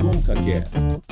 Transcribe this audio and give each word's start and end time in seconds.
ConcaCast. 0.00 1.02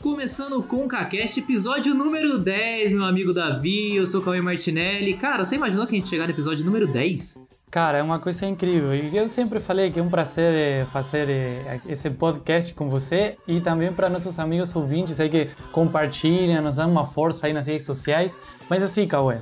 Começando 0.00 0.62
com 0.62 0.84
o 0.84 0.88
CaCast, 0.88 1.40
episódio 1.40 1.94
número 1.94 2.38
10, 2.38 2.92
meu 2.92 3.04
amigo 3.04 3.32
Davi, 3.32 3.96
eu 3.96 4.06
sou 4.06 4.20
o 4.20 4.24
Cauê 4.24 4.40
Martinelli. 4.40 5.14
Cara, 5.14 5.44
você 5.44 5.56
imaginou 5.56 5.86
que 5.86 5.94
a 5.94 5.98
gente 5.98 6.08
chegar 6.08 6.26
no 6.26 6.32
episódio 6.32 6.64
número 6.64 6.86
10? 6.86 7.45
Cara, 7.70 7.98
é 7.98 8.02
uma 8.02 8.18
coisa 8.18 8.46
incrível. 8.46 8.94
E 8.94 9.16
eu 9.16 9.28
sempre 9.28 9.58
falei 9.58 9.90
que 9.90 9.98
é 9.98 10.02
um 10.02 10.08
prazer 10.08 10.54
eh, 10.54 10.84
fazer 10.86 11.28
eh, 11.28 11.80
esse 11.88 12.08
podcast 12.08 12.72
com 12.74 12.88
você 12.88 13.36
e 13.46 13.60
também 13.60 13.92
para 13.92 14.08
nossos 14.08 14.38
amigos 14.38 14.74
ouvintes 14.74 15.18
aí 15.18 15.28
que 15.28 15.50
compartilham, 15.72 16.62
nos 16.62 16.76
dão 16.76 16.90
uma 16.90 17.06
força 17.06 17.46
aí 17.46 17.52
nas 17.52 17.66
redes 17.66 17.84
sociais. 17.84 18.36
Mas 18.70 18.82
assim, 18.82 19.06
Cauê, 19.06 19.40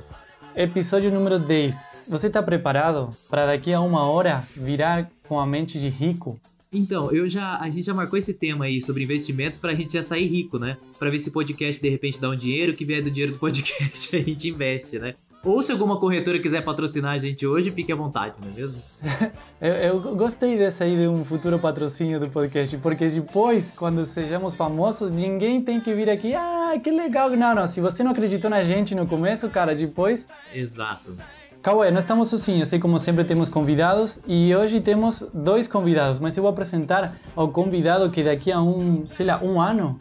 episódio 0.55 1.11
número 1.11 1.39
10. 1.39 1.75
Você 2.07 2.27
está 2.27 2.41
preparado 2.41 3.09
para 3.29 3.45
daqui 3.45 3.73
a 3.73 3.79
uma 3.79 4.05
hora 4.07 4.47
virar 4.55 5.09
com 5.27 5.39
a 5.39 5.45
mente 5.45 5.79
de 5.79 5.89
rico? 5.89 6.39
Então, 6.73 7.11
eu 7.11 7.29
já, 7.29 7.57
a 7.59 7.69
gente 7.69 7.85
já 7.85 7.93
marcou 7.93 8.17
esse 8.17 8.33
tema 8.33 8.65
aí 8.65 8.81
sobre 8.81 9.03
investimentos 9.03 9.57
pra 9.57 9.73
gente 9.73 9.93
já 9.93 10.03
sair 10.03 10.27
rico, 10.27 10.59
né? 10.59 10.77
Pra 10.99 11.09
ver 11.09 11.19
se 11.19 11.29
o 11.29 11.31
podcast 11.31 11.81
de 11.81 11.89
repente 11.89 12.19
dá 12.19 12.29
um 12.29 12.35
dinheiro, 12.35 12.73
que 12.73 12.83
vier 12.83 13.01
do 13.01 13.09
dinheiro 13.09 13.33
do 13.33 13.39
podcast 13.39 14.13
a 14.17 14.19
gente 14.19 14.49
investe, 14.49 14.99
né? 14.99 15.13
Ou 15.45 15.61
se 15.61 15.71
alguma 15.71 15.97
corretora 15.97 16.39
quiser 16.39 16.63
patrocinar 16.63 17.13
a 17.13 17.17
gente 17.19 17.45
hoje, 17.45 17.69
fique 17.69 17.93
à 17.93 17.95
vontade, 17.95 18.33
não 18.43 18.51
é 18.51 18.55
mesmo? 18.55 18.81
eu, 19.61 19.73
eu, 19.73 20.15
gostei 20.15 20.57
dessa 20.57 20.83
aí 20.83 20.97
de 20.97 21.07
um 21.07 21.23
futuro 21.23 21.59
patrocínio 21.59 22.19
do 22.19 22.27
podcast, 22.27 22.75
porque 22.77 23.07
depois, 23.07 23.71
quando 23.71 24.03
sejamos 24.07 24.55
famosos, 24.55 25.11
ninguém 25.11 25.61
tem 25.61 25.79
que 25.79 25.93
vir 25.93 26.09
aqui, 26.09 26.33
ah, 26.33 26.73
que 26.83 26.89
legal. 26.89 27.29
Não, 27.29 27.53
não, 27.53 27.67
se 27.67 27.79
você 27.79 28.03
não 28.03 28.11
acreditou 28.11 28.49
na 28.49 28.63
gente 28.63 28.95
no 28.95 29.05
começo, 29.05 29.47
cara, 29.47 29.75
depois. 29.75 30.27
Exato. 30.51 31.15
Cauê, 31.61 31.91
nós 31.91 32.03
estamos 32.03 32.27
sozinhos, 32.27 32.67
assim 32.67 32.79
como 32.79 32.99
sempre 32.99 33.23
temos 33.23 33.47
convidados 33.47 34.19
e 34.27 34.55
hoje 34.55 34.81
temos 34.81 35.23
dois 35.33 35.67
convidados, 35.67 36.19
mas 36.19 36.35
eu 36.37 36.43
vou 36.43 36.51
apresentar 36.51 37.15
ao 37.35 37.49
convidado 37.49 38.09
que 38.09 38.23
daqui 38.23 38.51
a 38.51 38.61
um, 38.61 39.05
sei 39.07 39.25
lá, 39.25 39.39
um 39.43 39.59
ano, 39.61 39.97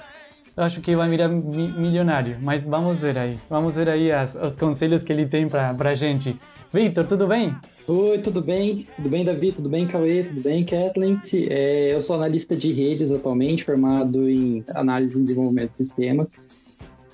acho 0.57 0.81
que 0.81 0.95
vai 0.95 1.09
virar 1.09 1.29
mi 1.29 1.69
milionário, 1.73 2.37
mas 2.41 2.65
vamos 2.65 2.99
ver 2.99 3.19
aí, 3.19 3.39
vamos 3.51 3.75
ver 3.75 3.89
aí 3.89 4.13
as, 4.13 4.35
os 4.35 4.57
conselhos 4.57 5.03
que 5.03 5.13
ele 5.13 5.27
tem 5.27 5.49
para 5.49 5.75
a 5.91 5.95
gente. 5.95 6.39
Victor, 6.73 7.07
tudo 7.07 7.27
bem? 7.27 7.55
Oi, 7.87 8.19
tudo 8.19 8.41
bem? 8.41 8.87
Tudo 8.97 9.09
bem, 9.09 9.25
Davi? 9.25 9.53
Tudo 9.53 9.69
bem, 9.69 9.87
Cauê? 9.87 10.25
Tudo 10.25 10.41
bem, 10.41 10.65
Kathleen? 10.65 11.21
É, 11.49 11.95
eu 11.95 12.03
sou 12.03 12.17
analista 12.17 12.57
de 12.57 12.73
redes 12.73 13.13
atualmente, 13.13 13.65
formado 13.65 14.29
em 14.29 14.65
análise 14.75 15.21
e 15.21 15.23
desenvolvimento 15.23 15.71
de 15.73 15.77
sistemas. 15.77 16.33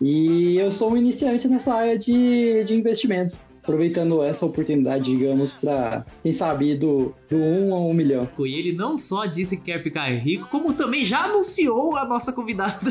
E 0.01 0.57
eu 0.57 0.73
sou 0.73 0.93
um 0.93 0.97
iniciante 0.97 1.47
nessa 1.47 1.75
área 1.75 1.99
de, 1.99 2.65
de 2.65 2.75
investimentos 2.75 3.45
aproveitando 3.71 4.23
essa 4.23 4.45
oportunidade, 4.45 5.05
digamos, 5.05 5.53
para, 5.53 6.05
quem 6.23 6.33
sabe, 6.33 6.75
do, 6.75 7.15
do 7.29 7.37
1 7.37 7.75
a 7.75 7.81
1 7.81 7.95
milhão. 7.95 8.29
E 8.41 8.59
ele 8.59 8.73
não 8.73 8.99
só 8.99 9.27
disse 9.27 9.57
que 9.57 9.65
quer 9.65 9.81
ficar 9.81 10.11
rico, 10.19 10.49
como 10.49 10.73
também 10.73 11.05
já 11.05 11.25
anunciou 11.25 11.97
a 11.97 12.05
nossa 12.05 12.33
convidada 12.33 12.79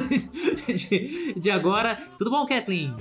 de, 0.68 1.34
de 1.34 1.52
agora. 1.52 1.98
Tudo 2.18 2.32
bom, 2.32 2.46
Kathleen? 2.46 2.96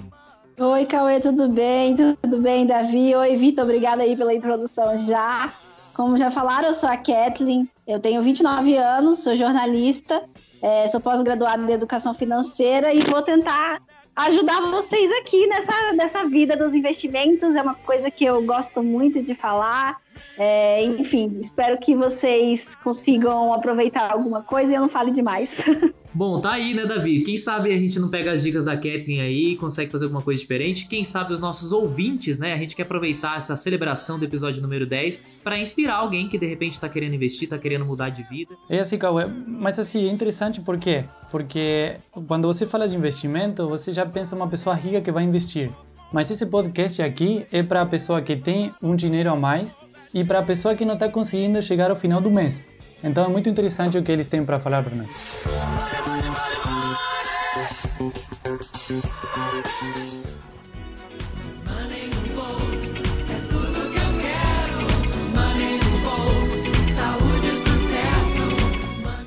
Oi, 0.59 0.87
Cauê, 0.87 1.21
tudo 1.21 1.49
bem? 1.49 1.95
Tudo 1.97 2.41
bem, 2.43 2.67
Davi? 2.67 3.15
Oi, 3.15 3.37
Vitor, 3.37 3.63
obrigada 3.63 4.03
aí 4.03 4.17
pela 4.17 4.35
introdução 4.35 4.97
já. 4.97 5.53
Como 5.95 6.19
já 6.19 6.33
falaram, 6.33 6.69
eu 6.69 6.75
sou 6.75 6.89
a 6.89 6.97
Kathleen, 6.97 7.69
eu 7.87 8.01
tenho 8.01 8.23
29 8.23 8.77
anos, 8.77 9.21
sou 9.21 9.37
jornalista, 9.37 10.23
é, 10.61 10.89
sou 10.89 11.01
pós-graduada 11.01 11.63
em 11.63 11.75
educação 11.75 12.13
financeira 12.13 12.93
e 12.93 13.01
vou 13.01 13.23
tentar 13.23 13.81
ajudar 14.19 14.61
vocês 14.63 15.11
aqui 15.13 15.47
nessa, 15.47 15.93
nessa 15.93 16.25
vida 16.25 16.57
dos 16.57 16.75
investimentos. 16.75 17.55
É 17.55 17.63
uma 17.63 17.75
coisa 17.75 18.11
que 18.11 18.25
eu 18.25 18.43
gosto 18.43 18.83
muito 18.83 19.23
de 19.23 19.35
falar. 19.35 20.01
É, 20.39 20.85
enfim, 20.85 21.39
espero 21.41 21.79
que 21.79 21.95
vocês 21.95 22.75
consigam 22.77 23.53
aproveitar 23.53 24.13
alguma 24.13 24.43
coisa 24.43 24.73
e 24.73 24.77
eu 24.77 24.81
não 24.81 24.89
fale 24.89 25.11
demais. 25.11 25.63
Bom, 26.15 26.41
tá 26.41 26.53
aí, 26.53 26.75
né, 26.75 26.87
Davi? 26.87 27.21
Quem 27.21 27.37
sabe 27.37 27.73
a 27.73 27.79
gente 27.79 28.01
não 28.01 28.09
pega 28.09 28.33
as 28.33 28.43
dicas 28.43 28.65
da 28.65 28.75
Kathleen 28.75 29.21
aí 29.21 29.53
e 29.53 29.57
consegue 29.57 29.91
fazer 29.91 30.07
alguma 30.07 30.23
coisa 30.23 30.41
diferente. 30.41 30.89
Quem 30.89 31.05
sabe 31.05 31.33
os 31.33 31.41
nossos 31.41 31.71
ouvintes, 31.71 32.39
né? 32.39 32.55
A 32.55 32.57
gente 32.57 32.75
quer 32.75 32.83
aproveitar 32.83 33.37
essa 33.37 33.57
celebração 33.57 34.19
do 34.19 34.25
episódio 34.25 34.63
número 34.63 34.87
10 34.87 35.21
para 35.45 35.59
inspirar 35.59 35.97
alguém 35.97 36.29
que 36.29 36.39
de 36.39 36.47
repente 36.47 36.81
tá 36.81 36.89
querendo 36.89 37.15
investir, 37.15 37.49
tá 37.49 37.59
querendo 37.59 37.85
mudar 37.85 38.09
de 38.09 38.23
vida. 38.25 38.57
É 38.71 38.81
assim, 38.81 38.97
Cauê, 38.97 39.27
mas 39.27 39.79
assim, 39.79 40.09
é 40.09 40.11
interessante 40.11 40.61
por 40.61 40.79
quê? 40.79 41.05
Porque 41.31 41.97
quando 42.27 42.49
você 42.49 42.65
fala 42.65 42.89
de 42.89 42.97
investimento, 42.97 43.69
você 43.69 43.93
já 43.93 44.07
pensa 44.07 44.35
uma 44.35 44.49
pessoa 44.49 44.75
rica 44.75 45.01
que 45.01 45.13
vai 45.13 45.25
investir. 45.25 45.71
Mas 46.13 46.31
esse 46.31 46.47
podcast 46.47 47.03
aqui 47.03 47.47
é 47.53 47.63
para 47.63 47.83
a 47.83 47.87
pessoa 47.87 48.23
que 48.23 48.35
tem 48.35 48.73
um 48.83 48.97
dinheiro 48.97 49.31
a 49.31 49.37
mais 49.37 49.77
e 50.13 50.25
para 50.25 50.41
a 50.41 50.43
pessoa 50.43 50.75
que 50.75 50.85
não 50.85 50.95
está 50.95 51.09
conseguindo 51.09 51.61
chegar 51.63 51.91
ao 51.91 51.97
final 51.97 52.21
do 52.21 52.31
mês. 52.31 52.67
Então 53.03 53.25
é 53.25 53.29
muito 53.29 53.49
interessante 53.49 53.97
o 53.97 54.03
que 54.03 54.11
eles 54.11 54.29
têm 54.29 54.45
para 54.45 54.59
falar 54.59 54.83
para 54.83 54.95
nós. 54.95 55.09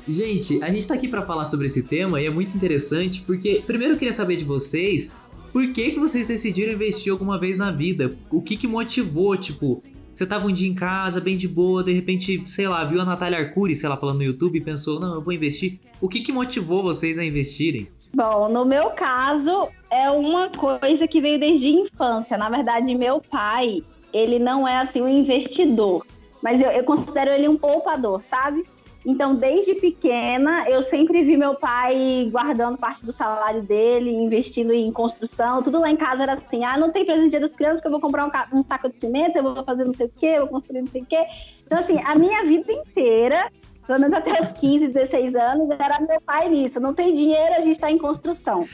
Gente, 0.08 0.62
a 0.62 0.68
gente 0.68 0.86
tá 0.86 0.94
aqui 0.94 1.08
para 1.08 1.22
falar 1.22 1.46
sobre 1.46 1.66
esse 1.66 1.82
tema 1.84 2.20
e 2.20 2.26
é 2.26 2.30
muito 2.30 2.54
interessante 2.54 3.22
porque 3.22 3.62
primeiro 3.66 3.94
eu 3.94 3.98
queria 3.98 4.12
saber 4.12 4.36
de 4.36 4.44
vocês 4.44 5.10
por 5.52 5.70
que, 5.72 5.90
que 5.90 6.00
vocês 6.00 6.26
decidiram 6.26 6.72
investir 6.72 7.12
alguma 7.12 7.38
vez 7.38 7.58
na 7.58 7.70
vida? 7.70 8.16
O 8.30 8.40
que 8.40 8.56
que 8.56 8.66
motivou, 8.66 9.36
tipo, 9.36 9.82
você 10.14 10.26
tava 10.26 10.46
um 10.46 10.52
dia 10.52 10.68
em 10.68 10.74
casa, 10.74 11.20
bem 11.20 11.36
de 11.36 11.48
boa, 11.48 11.82
de 11.82 11.92
repente, 11.92 12.42
sei 12.46 12.68
lá, 12.68 12.84
viu 12.84 13.00
a 13.00 13.04
Natália 13.04 13.38
Arcuri, 13.38 13.74
sei 13.74 13.88
lá, 13.88 13.96
falando 13.96 14.18
no 14.18 14.24
YouTube 14.24 14.58
e 14.58 14.60
pensou, 14.60 15.00
não, 15.00 15.14
eu 15.14 15.22
vou 15.22 15.32
investir. 15.32 15.80
O 16.00 16.08
que 16.08 16.20
que 16.20 16.32
motivou 16.32 16.82
vocês 16.82 17.18
a 17.18 17.24
investirem? 17.24 17.88
Bom, 18.14 18.48
no 18.48 18.64
meu 18.66 18.90
caso, 18.90 19.68
é 19.90 20.10
uma 20.10 20.50
coisa 20.50 21.08
que 21.08 21.20
veio 21.20 21.40
desde 21.40 21.66
a 21.66 21.70
infância. 21.70 22.36
Na 22.36 22.50
verdade, 22.50 22.94
meu 22.94 23.22
pai, 23.22 23.82
ele 24.12 24.38
não 24.38 24.68
é 24.68 24.78
assim 24.78 25.00
um 25.00 25.08
investidor, 25.08 26.06
mas 26.42 26.60
eu, 26.60 26.70
eu 26.70 26.84
considero 26.84 27.30
ele 27.30 27.48
um 27.48 27.56
poupador, 27.56 28.22
sabe? 28.22 28.64
Então, 29.04 29.34
desde 29.34 29.74
pequena, 29.74 30.68
eu 30.68 30.82
sempre 30.82 31.24
vi 31.24 31.36
meu 31.36 31.56
pai 31.56 32.28
guardando 32.30 32.78
parte 32.78 33.04
do 33.04 33.12
salário 33.12 33.62
dele, 33.62 34.10
investindo 34.10 34.72
em 34.72 34.92
construção. 34.92 35.62
Tudo 35.62 35.80
lá 35.80 35.90
em 35.90 35.96
casa 35.96 36.22
era 36.22 36.34
assim: 36.34 36.64
ah, 36.64 36.78
não 36.78 36.92
tem 36.92 37.04
presente 37.04 37.30
dia 37.30 37.40
das 37.40 37.54
crianças, 37.54 37.78
porque 37.78 37.88
eu 37.88 37.92
vou 37.92 38.00
comprar 38.00 38.26
um, 38.26 38.58
um, 38.58 38.62
saco 38.62 38.88
de 38.88 39.00
cimento, 39.00 39.36
eu 39.36 39.42
vou 39.42 39.64
fazer 39.64 39.84
não 39.84 39.92
sei 39.92 40.06
o 40.06 40.12
quê, 40.16 40.26
eu 40.26 40.42
vou 40.42 40.48
construir 40.50 40.82
não 40.82 40.90
sei 40.90 41.02
o 41.02 41.06
quê. 41.06 41.24
Então, 41.66 41.78
assim, 41.78 42.00
a 42.04 42.14
minha 42.14 42.44
vida 42.44 42.72
inteira, 42.72 43.50
pelo 43.86 43.98
menos 43.98 44.14
até 44.14 44.40
os 44.40 44.52
15, 44.52 44.88
16 44.88 45.34
anos, 45.34 45.68
era 45.70 46.00
meu 46.00 46.20
pai 46.20 46.48
nisso. 46.48 46.78
Não 46.78 46.94
tem 46.94 47.12
dinheiro, 47.12 47.54
a 47.56 47.60
gente 47.60 47.72
está 47.72 47.90
em 47.90 47.98
construção. 47.98 48.64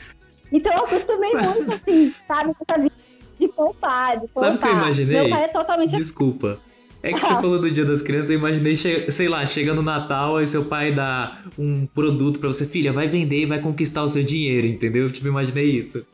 Então, 0.51 0.71
eu 0.73 0.83
acostumei 0.83 1.31
muito, 1.33 1.73
assim, 1.73 2.13
sabe, 2.27 2.53
com 2.53 2.65
essa 2.67 2.79
vida 2.79 2.95
de 3.39 3.47
poupar, 3.47 4.19
de 4.19 4.27
poupar. 4.27 4.43
Sabe 4.43 4.57
o 4.57 4.59
que 4.59 4.67
eu 4.67 4.73
imaginei? 4.73 5.21
Meu 5.21 5.29
pai 5.29 5.43
é 5.45 5.47
totalmente. 5.47 5.95
Desculpa. 5.95 6.59
É 7.01 7.13
que 7.13 7.19
você 7.19 7.33
falou 7.35 7.59
do 7.59 7.71
Dia 7.71 7.85
das 7.85 8.01
Crianças, 8.01 8.29
eu 8.29 8.37
imaginei, 8.37 8.75
sei 8.75 9.27
lá, 9.27 9.45
chega 9.45 9.73
no 9.73 9.81
Natal, 9.81 10.37
aí 10.37 10.47
seu 10.47 10.65
pai 10.65 10.91
dá 10.91 11.39
um 11.57 11.85
produto 11.87 12.39
para 12.39 12.49
você, 12.49 12.65
filha, 12.65 12.91
vai 12.91 13.07
vender 13.07 13.41
e 13.41 13.45
vai 13.45 13.59
conquistar 13.59 14.03
o 14.03 14.09
seu 14.09 14.23
dinheiro, 14.23 14.67
entendeu? 14.67 15.11
Tipo, 15.11 15.27
imaginei 15.27 15.65
isso. 15.65 16.05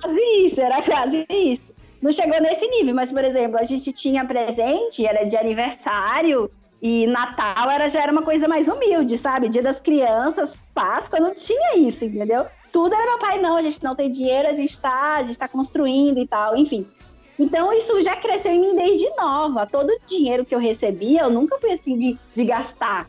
Quase 0.00 0.20
isso, 0.44 0.60
era 0.60 0.82
quase 0.82 1.26
isso. 1.28 1.70
Não 2.00 2.12
chegou 2.12 2.40
nesse 2.40 2.66
nível, 2.66 2.94
mas, 2.94 3.12
por 3.12 3.24
exemplo, 3.24 3.58
a 3.58 3.64
gente 3.64 3.92
tinha 3.92 4.24
presente, 4.24 5.04
era 5.04 5.24
de 5.24 5.36
aniversário, 5.36 6.50
e 6.82 7.06
Natal 7.06 7.70
era, 7.70 7.88
já 7.90 8.02
era 8.02 8.12
uma 8.12 8.22
coisa 8.22 8.48
mais 8.48 8.68
humilde, 8.68 9.18
sabe? 9.18 9.50
Dia 9.50 9.62
das 9.62 9.80
crianças, 9.80 10.56
Páscoa, 10.74 11.20
não 11.20 11.34
tinha 11.34 11.76
isso, 11.76 12.06
entendeu? 12.06 12.46
Tudo 12.72 12.94
era 12.94 13.04
meu 13.04 13.18
pai, 13.18 13.38
não, 13.38 13.56
a 13.56 13.62
gente 13.62 13.82
não 13.82 13.94
tem 13.94 14.10
dinheiro, 14.10 14.48
a 14.48 14.54
gente 14.54 14.80
tá, 14.80 15.16
a 15.16 15.24
gente 15.24 15.38
tá 15.38 15.46
construindo 15.46 16.18
e 16.18 16.26
tal, 16.26 16.56
enfim. 16.56 16.86
Então, 17.40 17.72
isso 17.72 18.02
já 18.02 18.14
cresceu 18.16 18.52
em 18.52 18.60
mim 18.60 18.76
desde 18.76 19.08
nova. 19.16 19.66
Todo 19.66 19.88
o 19.88 19.98
dinheiro 20.06 20.44
que 20.44 20.54
eu 20.54 20.58
recebia, 20.58 21.22
eu 21.22 21.30
nunca 21.30 21.58
fui 21.58 21.72
assim 21.72 21.98
de, 21.98 22.18
de 22.34 22.44
gastar. 22.44 23.08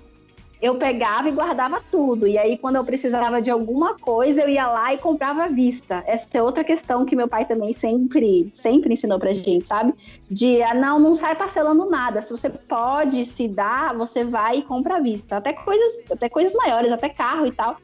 Eu 0.61 0.75
pegava 0.75 1.27
e 1.27 1.33
guardava 1.33 1.81
tudo. 1.91 2.25
E 2.25 2.37
aí, 2.37 2.57
quando 2.57 2.77
eu 2.77 2.85
precisava 2.85 3.41
de 3.41 3.51
alguma 3.51 3.99
coisa, 3.99 4.43
eu 4.43 4.47
ia 4.47 4.65
lá 4.67 4.93
e 4.93 4.97
comprava 4.99 5.43
à 5.43 5.47
vista. 5.49 6.01
Essa 6.07 6.37
é 6.37 6.41
outra 6.41 6.63
questão 6.63 7.03
que 7.03 7.13
meu 7.13 7.27
pai 7.27 7.43
também 7.43 7.73
sempre, 7.73 8.49
sempre 8.53 8.93
ensinou 8.93 9.19
pra 9.19 9.33
gente, 9.33 9.67
sabe? 9.67 9.93
De, 10.29 10.63
ah, 10.63 10.75
não, 10.75 10.97
não 10.97 11.13
sai 11.13 11.35
parcelando 11.35 11.89
nada. 11.89 12.21
Se 12.21 12.31
você 12.31 12.49
pode 12.49 13.25
se 13.25 13.49
dar, 13.49 13.93
você 13.97 14.23
vai 14.23 14.59
e 14.59 14.61
compra 14.61 14.95
à 14.95 14.99
vista. 15.01 15.37
Até 15.37 15.51
coisas, 15.51 16.09
até 16.09 16.29
coisas 16.29 16.55
maiores, 16.55 16.89
até 16.93 17.09
carro 17.09 17.47
e 17.47 17.51
tal. 17.51 17.75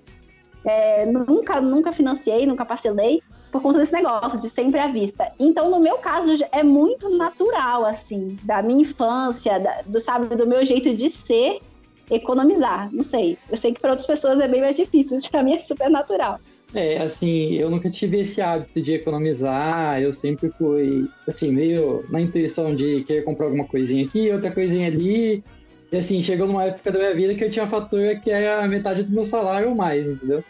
É, 0.64 1.06
nunca, 1.06 1.60
nunca 1.60 1.92
financiei, 1.92 2.46
nunca 2.46 2.64
parcelei 2.64 3.22
por 3.52 3.62
conta 3.62 3.80
desse 3.80 3.94
negócio 3.94 4.40
de 4.40 4.50
sempre 4.50 4.80
à 4.80 4.88
vista. 4.88 5.32
Então, 5.40 5.70
no 5.70 5.80
meu 5.80 5.98
caso, 5.98 6.34
é 6.52 6.64
muito 6.64 7.10
natural, 7.10 7.86
assim, 7.86 8.38
da 8.44 8.62
minha 8.62 8.82
infância, 8.82 9.60
da, 9.60 9.82
do, 9.86 10.00
sabe, 10.00 10.36
do 10.36 10.48
meu 10.48 10.66
jeito 10.66 10.96
de 10.96 11.10
ser, 11.10 11.60
economizar. 12.10 12.90
Não 12.94 13.04
sei. 13.04 13.38
Eu 13.50 13.58
sei 13.58 13.74
que 13.74 13.80
para 13.80 13.92
outras 13.92 14.08
pessoas 14.08 14.40
é 14.40 14.48
bem 14.48 14.62
mais 14.62 14.76
difícil, 14.76 15.16
mas 15.16 15.28
para 15.28 15.44
mim 15.44 15.56
é 15.56 15.60
super 15.60 15.90
natural. 15.90 16.40
É, 16.74 16.98
assim, 16.98 17.54
eu 17.54 17.70
nunca 17.70 17.90
tive 17.90 18.20
esse 18.20 18.42
hábito 18.42 18.82
de 18.82 18.94
economizar, 18.94 20.02
eu 20.02 20.12
sempre 20.12 20.52
fui, 20.58 21.08
assim, 21.28 21.52
meio 21.52 22.04
na 22.10 22.20
intuição 22.20 22.76
de 22.76 23.04
querer 23.06 23.24
comprar 23.24 23.46
alguma 23.46 23.66
coisinha 23.66 24.06
aqui, 24.06 24.30
outra 24.30 24.52
coisinha 24.52 24.88
ali, 24.88 25.44
e 25.92 25.98
assim, 25.98 26.22
chegou 26.22 26.46
numa 26.46 26.66
época 26.66 26.92
da 26.92 27.00
minha 27.00 27.16
vida 27.16 27.36
que 27.36 27.44
eu 27.44 27.50
tinha 27.50 27.66
fatura 27.68 28.18
que 28.18 28.30
era 28.30 28.68
metade 28.68 29.04
do 29.04 29.14
meu 29.14 29.24
salário 29.24 29.70
ou 29.70 29.76
mais, 29.76 30.10
entendeu? 30.10 30.44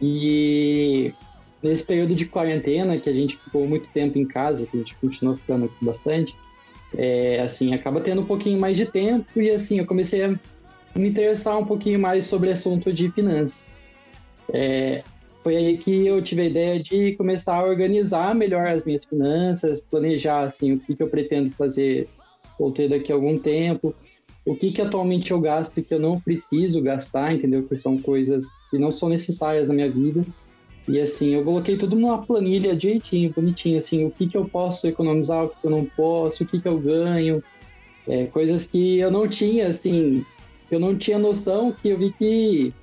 E 0.00 1.12
nesse 1.62 1.84
período 1.84 2.14
de 2.14 2.26
quarentena, 2.26 2.98
que 2.98 3.08
a 3.08 3.12
gente 3.12 3.36
ficou 3.36 3.66
muito 3.66 3.90
tempo 3.90 4.18
em 4.18 4.26
casa, 4.26 4.66
que 4.66 4.76
a 4.76 4.80
gente 4.80 4.96
continuou 4.96 5.36
ficando 5.36 5.66
aqui 5.66 5.84
bastante, 5.84 6.34
é, 6.96 7.40
assim, 7.40 7.72
acaba 7.74 8.00
tendo 8.00 8.22
um 8.22 8.26
pouquinho 8.26 8.58
mais 8.58 8.76
de 8.76 8.86
tempo 8.86 9.40
e 9.40 9.50
assim, 9.50 9.78
eu 9.78 9.86
comecei 9.86 10.24
a 10.24 10.28
me 10.28 11.08
interessar 11.08 11.58
um 11.58 11.64
pouquinho 11.64 12.00
mais 12.00 12.26
sobre 12.26 12.50
assunto 12.50 12.92
de 12.92 13.10
finanças. 13.10 13.68
É, 14.52 15.04
foi 15.42 15.56
aí 15.56 15.78
que 15.78 16.06
eu 16.06 16.20
tive 16.20 16.42
a 16.42 16.46
ideia 16.46 16.82
de 16.82 17.12
começar 17.16 17.56
a 17.56 17.64
organizar 17.64 18.34
melhor 18.34 18.66
as 18.66 18.84
minhas 18.84 19.04
finanças, 19.04 19.80
planejar 19.80 20.46
assim, 20.46 20.72
o 20.72 20.80
que, 20.80 20.96
que 20.96 21.02
eu 21.02 21.08
pretendo 21.08 21.50
fazer 21.52 22.08
ou 22.58 22.70
ter 22.72 22.88
daqui 22.88 23.10
a 23.10 23.14
algum 23.14 23.38
tempo, 23.38 23.94
o 24.44 24.54
que, 24.54 24.72
que 24.72 24.82
atualmente 24.82 25.30
eu 25.30 25.40
gasto 25.40 25.78
e 25.78 25.82
que 25.82 25.94
eu 25.94 26.00
não 26.00 26.20
preciso 26.20 26.82
gastar, 26.82 27.34
entendeu? 27.34 27.62
Que 27.62 27.76
são 27.76 27.98
coisas 27.98 28.46
que 28.70 28.78
não 28.78 28.90
são 28.90 29.08
necessárias 29.08 29.68
na 29.68 29.74
minha 29.74 29.90
vida. 29.90 30.24
E 30.88 31.00
assim, 31.00 31.34
eu 31.34 31.44
coloquei 31.44 31.76
tudo 31.76 31.96
numa 31.96 32.24
planilha 32.24 32.74
direitinho, 32.74 33.32
bonitinho, 33.32 33.78
assim, 33.78 34.04
o 34.04 34.10
que, 34.10 34.26
que 34.26 34.36
eu 34.36 34.48
posso 34.48 34.86
economizar, 34.88 35.44
o 35.44 35.48
que 35.48 35.64
eu 35.64 35.70
não 35.70 35.84
posso, 35.84 36.42
o 36.42 36.46
que, 36.46 36.60
que 36.60 36.66
eu 36.66 36.78
ganho, 36.78 37.42
é, 38.08 38.26
coisas 38.26 38.66
que 38.66 38.98
eu 38.98 39.10
não 39.10 39.28
tinha, 39.28 39.68
assim, 39.68 40.24
eu 40.70 40.80
não 40.80 40.96
tinha 40.96 41.18
noção 41.18 41.72
que 41.72 41.88
eu 41.88 41.98
vi 41.98 42.12
que 42.12 42.74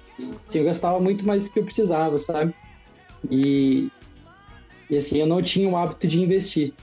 Assim, 0.45 0.59
eu 0.59 0.65
gastava 0.65 0.99
muito 0.99 1.25
mais 1.25 1.45
do 1.45 1.51
que 1.53 1.59
eu 1.59 1.63
precisava, 1.63 2.17
sabe? 2.17 2.53
E, 3.29 3.89
e 4.89 4.97
assim, 4.97 5.19
eu 5.19 5.27
não 5.27 5.41
tinha 5.41 5.69
o 5.69 5.77
hábito 5.77 6.07
de 6.07 6.21
investir. 6.21 6.73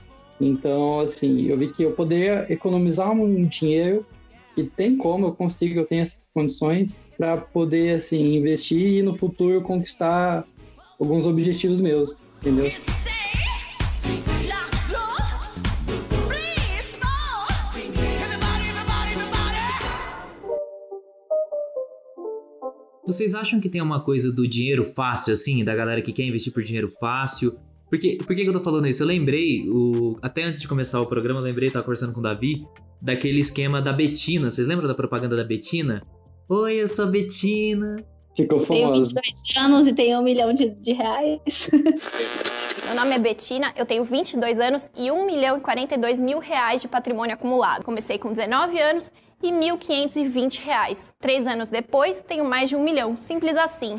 Então, 0.40 1.00
assim, 1.00 1.42
eu 1.42 1.58
vi 1.58 1.68
que 1.72 1.82
eu 1.82 1.92
poderia 1.92 2.46
economizar 2.52 3.10
um 3.10 3.44
dinheiro 3.46 4.06
que 4.54 4.64
tem 4.64 4.96
como, 4.96 5.26
eu 5.26 5.32
consigo, 5.32 5.80
eu 5.80 5.86
tenho 5.86 6.02
essas 6.02 6.22
condições 6.32 7.02
para 7.18 7.36
poder, 7.36 7.96
assim, 7.96 8.36
investir 8.36 8.98
e 8.98 9.02
no 9.02 9.14
futuro 9.14 9.62
conquistar 9.62 10.46
alguns 10.98 11.26
objetivos 11.26 11.80
meus, 11.80 12.16
entendeu? 12.40 12.70
Vocês 23.06 23.34
acham 23.34 23.60
que 23.60 23.68
tem 23.68 23.82
uma 23.82 24.00
coisa 24.00 24.32
do 24.32 24.48
dinheiro 24.48 24.82
fácil, 24.82 25.34
assim, 25.34 25.62
da 25.62 25.74
galera 25.74 26.00
que 26.00 26.12
quer 26.12 26.24
investir 26.24 26.52
por 26.52 26.62
dinheiro 26.62 26.88
fácil? 26.88 27.56
Porque, 27.90 28.16
por 28.16 28.34
que, 28.34 28.42
que 28.42 28.48
eu 28.48 28.52
tô 28.52 28.60
falando 28.60 28.88
isso? 28.88 29.02
Eu 29.02 29.06
lembrei, 29.06 29.68
o, 29.68 30.18
até 30.22 30.42
antes 30.42 30.60
de 30.60 30.66
começar 30.66 31.00
o 31.00 31.06
programa, 31.06 31.38
eu 31.38 31.44
lembrei, 31.44 31.70
tava 31.70 31.84
conversando 31.84 32.12
com 32.12 32.20
o 32.20 32.22
Davi, 32.22 32.66
daquele 33.00 33.40
esquema 33.40 33.80
da 33.80 33.92
Betina. 33.92 34.50
Vocês 34.50 34.66
lembram 34.66 34.88
da 34.88 34.94
propaganda 34.94 35.36
da 35.36 35.44
Betina? 35.44 36.02
Oi, 36.48 36.74
eu 36.74 36.88
sou 36.88 37.04
a 37.04 37.08
Betina. 37.08 38.04
Ficou 38.36 38.60
famoso. 38.60 39.14
Tenho 39.14 39.24
22 39.24 39.56
anos 39.56 39.86
e 39.86 39.92
tenho 39.92 40.18
um 40.18 40.22
milhão 40.22 40.52
de, 40.52 40.70
de 40.70 40.92
reais. 40.92 41.70
Meu 42.86 42.94
nome 42.96 43.14
é 43.14 43.18
Betina, 43.18 43.72
eu 43.76 43.86
tenho 43.86 44.04
22 44.04 44.58
anos 44.58 44.90
e 44.96 45.10
1 45.10 45.24
milhão 45.24 45.56
e 45.56 45.60
42 45.60 46.20
mil 46.20 46.38
reais 46.38 46.82
de 46.82 46.88
patrimônio 46.88 47.34
acumulado. 47.34 47.84
Comecei 47.84 48.18
com 48.18 48.32
19 48.32 48.78
anos 48.78 49.10
e 49.42 49.50
R$ 49.50 49.56
1.520. 49.56 51.12
Três 51.20 51.46
anos 51.46 51.70
depois, 51.70 52.22
tenho 52.22 52.44
mais 52.44 52.68
de 52.68 52.76
um 52.76 52.82
milhão. 52.82 53.16
Simples 53.16 53.56
assim. 53.56 53.96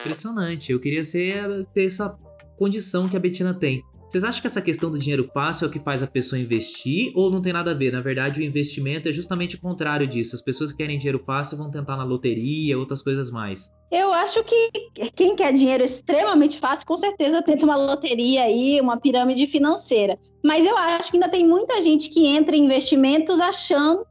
Impressionante. 0.00 0.72
Eu 0.72 0.80
queria 0.80 1.04
ser, 1.04 1.66
ter 1.72 1.86
essa 1.86 2.18
condição 2.58 3.08
que 3.08 3.16
a 3.16 3.20
Betina 3.20 3.54
tem. 3.54 3.82
Vocês 4.10 4.24
acham 4.24 4.40
que 4.40 4.48
essa 4.48 4.60
questão 4.60 4.90
do 4.90 4.98
dinheiro 4.98 5.22
fácil 5.22 5.66
é 5.66 5.68
o 5.68 5.70
que 5.70 5.78
faz 5.78 6.02
a 6.02 6.06
pessoa 6.06 6.40
investir 6.40 7.12
ou 7.14 7.30
não 7.30 7.40
tem 7.40 7.52
nada 7.52 7.70
a 7.70 7.74
ver? 7.74 7.92
Na 7.92 8.00
verdade, 8.00 8.40
o 8.40 8.42
investimento 8.42 9.08
é 9.08 9.12
justamente 9.12 9.54
o 9.54 9.60
contrário 9.60 10.04
disso. 10.04 10.34
As 10.34 10.42
pessoas 10.42 10.72
que 10.72 10.78
querem 10.78 10.98
dinheiro 10.98 11.22
fácil 11.24 11.56
vão 11.56 11.70
tentar 11.70 11.96
na 11.96 12.02
loteria, 12.02 12.76
outras 12.76 13.02
coisas 13.02 13.30
mais. 13.30 13.70
Eu 13.88 14.12
acho 14.12 14.42
que 14.42 14.72
quem 15.14 15.36
quer 15.36 15.52
dinheiro 15.52 15.84
extremamente 15.84 16.58
fácil, 16.58 16.88
com 16.88 16.96
certeza 16.96 17.40
tenta 17.40 17.64
uma 17.64 17.76
loteria 17.76 18.42
aí, 18.42 18.80
uma 18.80 18.98
pirâmide 18.98 19.46
financeira. 19.46 20.18
Mas 20.42 20.66
eu 20.66 20.76
acho 20.76 21.08
que 21.08 21.16
ainda 21.16 21.28
tem 21.28 21.46
muita 21.46 21.80
gente 21.80 22.10
que 22.10 22.26
entra 22.26 22.56
em 22.56 22.64
investimentos 22.64 23.38
achando 23.40 24.04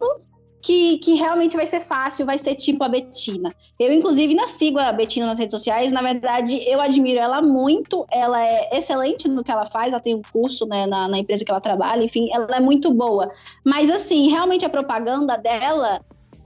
que, 0.61 0.97
que 0.99 1.15
realmente 1.15 1.55
vai 1.55 1.65
ser 1.65 1.79
fácil, 1.79 2.25
vai 2.25 2.37
ser 2.37 2.55
tipo 2.55 2.83
a 2.83 2.89
Betina. 2.89 3.53
Eu, 3.79 3.93
inclusive, 3.93 4.33
não 4.33 4.47
sigo 4.47 4.77
a 4.77 4.91
Betina 4.91 5.25
nas 5.25 5.39
redes 5.39 5.53
sociais. 5.53 5.91
Na 5.91 6.01
verdade, 6.01 6.61
eu 6.67 6.81
admiro 6.81 7.19
ela 7.19 7.41
muito. 7.41 8.05
Ela 8.11 8.45
é 8.45 8.77
excelente 8.77 9.27
no 9.27 9.43
que 9.43 9.51
ela 9.51 9.65
faz. 9.65 9.91
Ela 9.91 10.01
tem 10.01 10.15
um 10.15 10.21
curso 10.21 10.65
né, 10.65 10.85
na, 10.85 11.07
na 11.07 11.17
empresa 11.17 11.45
que 11.45 11.51
ela 11.51 11.61
trabalha. 11.61 12.03
Enfim, 12.03 12.29
ela 12.33 12.57
é 12.57 12.59
muito 12.59 12.93
boa. 12.93 13.31
Mas, 13.63 13.89
assim, 13.89 14.29
realmente 14.29 14.65
a 14.65 14.69
propaganda 14.69 15.37
dela 15.37 16.01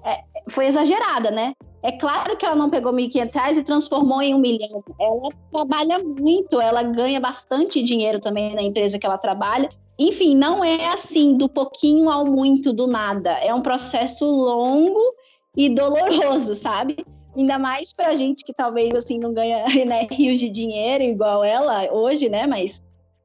é, 0.06 0.22
foi 0.50 0.68
exagerada, 0.68 1.32
né? 1.32 1.54
É 1.84 1.92
claro 1.92 2.38
que 2.38 2.46
ela 2.46 2.56
não 2.56 2.70
pegou 2.70 2.94
R$ 2.94 3.10
1.500 3.10 3.58
e 3.58 3.64
transformou 3.64 4.22
em 4.22 4.34
um 4.34 4.40
milhão. 4.40 4.82
Ela 4.98 5.30
trabalha 5.52 6.00
muito, 6.00 6.62
ela 6.62 6.82
ganha 6.82 7.20
bastante 7.20 7.84
dinheiro 7.84 8.22
também 8.22 8.56
na 8.56 8.62
empresa 8.64 8.98
que 8.98 9.06
ela 9.06 9.18
trabalha. 9.18 9.68
Enfim, 10.00 10.34
não 10.34 10.64
é 10.64 10.88
assim, 10.88 11.36
do 11.36 11.50
pouquinho 11.50 12.10
ao 12.10 12.26
muito, 12.26 12.72
do 12.72 12.88
nada. 12.88 13.32
É 13.32 13.54
um 13.54 13.62
processo 13.62 14.26
longo 14.26 15.14
e 15.58 15.68
doloroso, 15.70 16.56
sabe? 16.56 17.06
Ainda 17.36 17.60
mais 17.60 17.92
pra 17.92 18.16
gente 18.16 18.46
que 18.46 18.54
talvez 18.54 18.96
assim 18.96 19.20
não 19.20 19.34
ganha 19.34 19.66
né, 19.86 20.08
rios 20.10 20.40
de 20.40 20.50
dinheiro 20.50 21.04
igual 21.04 21.44
ela 21.44 21.92
hoje, 21.92 22.30
né? 22.30 22.48
Mas 22.48 22.82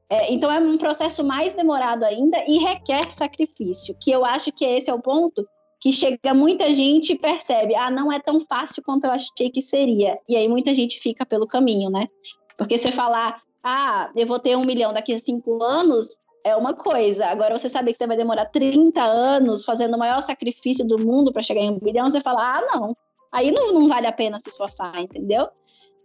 é, 0.09 0.33
então 0.33 0.51
é 0.51 0.59
um 0.59 0.77
processo 0.77 1.23
mais 1.23 1.53
demorado 1.53 2.03
ainda 2.03 2.43
e 2.45 2.57
requer 2.57 3.09
sacrifício, 3.11 3.95
que 3.97 4.11
eu 4.11 4.25
acho 4.25 4.51
que 4.51 4.65
esse 4.65 4.89
é 4.89 4.93
o 4.93 4.99
ponto 4.99 5.47
que 5.79 5.91
chega 5.93 6.33
muita 6.33 6.73
gente 6.73 7.13
e 7.13 7.17
percebe, 7.17 7.75
ah, 7.75 7.89
não 7.89 8.11
é 8.11 8.19
tão 8.19 8.41
fácil 8.41 8.83
quanto 8.83 9.05
eu 9.05 9.11
achei 9.11 9.49
que 9.49 9.61
seria. 9.61 10.19
E 10.27 10.35
aí 10.35 10.47
muita 10.47 10.73
gente 10.75 10.99
fica 10.99 11.25
pelo 11.25 11.47
caminho, 11.47 11.89
né? 11.89 12.07
Porque 12.57 12.77
você 12.77 12.91
falar, 12.91 13.41
ah, 13.63 14.11
eu 14.15 14.27
vou 14.27 14.39
ter 14.39 14.57
um 14.57 14.65
milhão 14.65 14.93
daqui 14.93 15.13
a 15.13 15.17
cinco 15.17 15.63
anos, 15.63 16.07
é 16.43 16.55
uma 16.55 16.73
coisa. 16.73 17.27
Agora, 17.27 17.57
você 17.57 17.69
saber 17.69 17.93
que 17.93 17.97
você 17.97 18.07
vai 18.07 18.17
demorar 18.17 18.45
30 18.47 19.01
anos 19.01 19.63
fazendo 19.63 19.95
o 19.95 19.99
maior 19.99 20.21
sacrifício 20.21 20.85
do 20.85 20.99
mundo 20.99 21.31
para 21.31 21.41
chegar 21.41 21.61
em 21.61 21.71
um 21.71 21.79
milhão, 21.81 22.09
você 22.09 22.19
fala, 22.19 22.57
ah, 22.57 22.61
não. 22.73 22.95
Aí 23.31 23.51
não, 23.51 23.71
não 23.73 23.87
vale 23.87 24.07
a 24.07 24.11
pena 24.11 24.39
se 24.43 24.49
esforçar, 24.49 24.99
entendeu? 24.99 25.47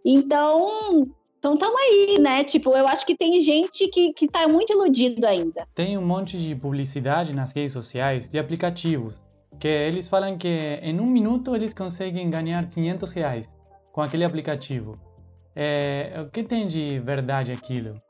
Então, 0.05 1.09
então 1.37 1.55
estamos 1.55 1.81
aí, 1.81 2.17
né? 2.17 2.43
Tipo, 2.45 2.77
eu 2.77 2.87
acho 2.87 3.05
que 3.05 3.17
tem 3.17 3.41
gente 3.41 3.87
que, 3.89 4.13
que 4.13 4.27
tá 4.27 4.47
muito 4.47 4.71
iludido 4.71 5.25
ainda. 5.25 5.67
Tem 5.75 5.97
um 5.97 6.05
monte 6.05 6.37
de 6.37 6.55
publicidade 6.55 7.33
nas 7.33 7.51
redes 7.51 7.73
sociais 7.73 8.29
de 8.29 8.39
aplicativos 8.39 9.24
que 9.59 9.67
eles 9.67 10.07
falam 10.07 10.37
que 10.37 10.79
em 10.81 10.99
um 10.99 11.05
minuto 11.05 11.55
eles 11.55 11.73
conseguem 11.73 12.29
ganhar 12.29 12.67
500 12.69 13.11
reais 13.11 13.53
com 13.91 14.01
aquele 14.01 14.23
aplicativo. 14.23 14.99
É, 15.55 16.21
o 16.25 16.29
que 16.29 16.43
tem 16.43 16.67
de 16.67 16.99
verdade 16.99 17.51
aquilo? 17.51 18.01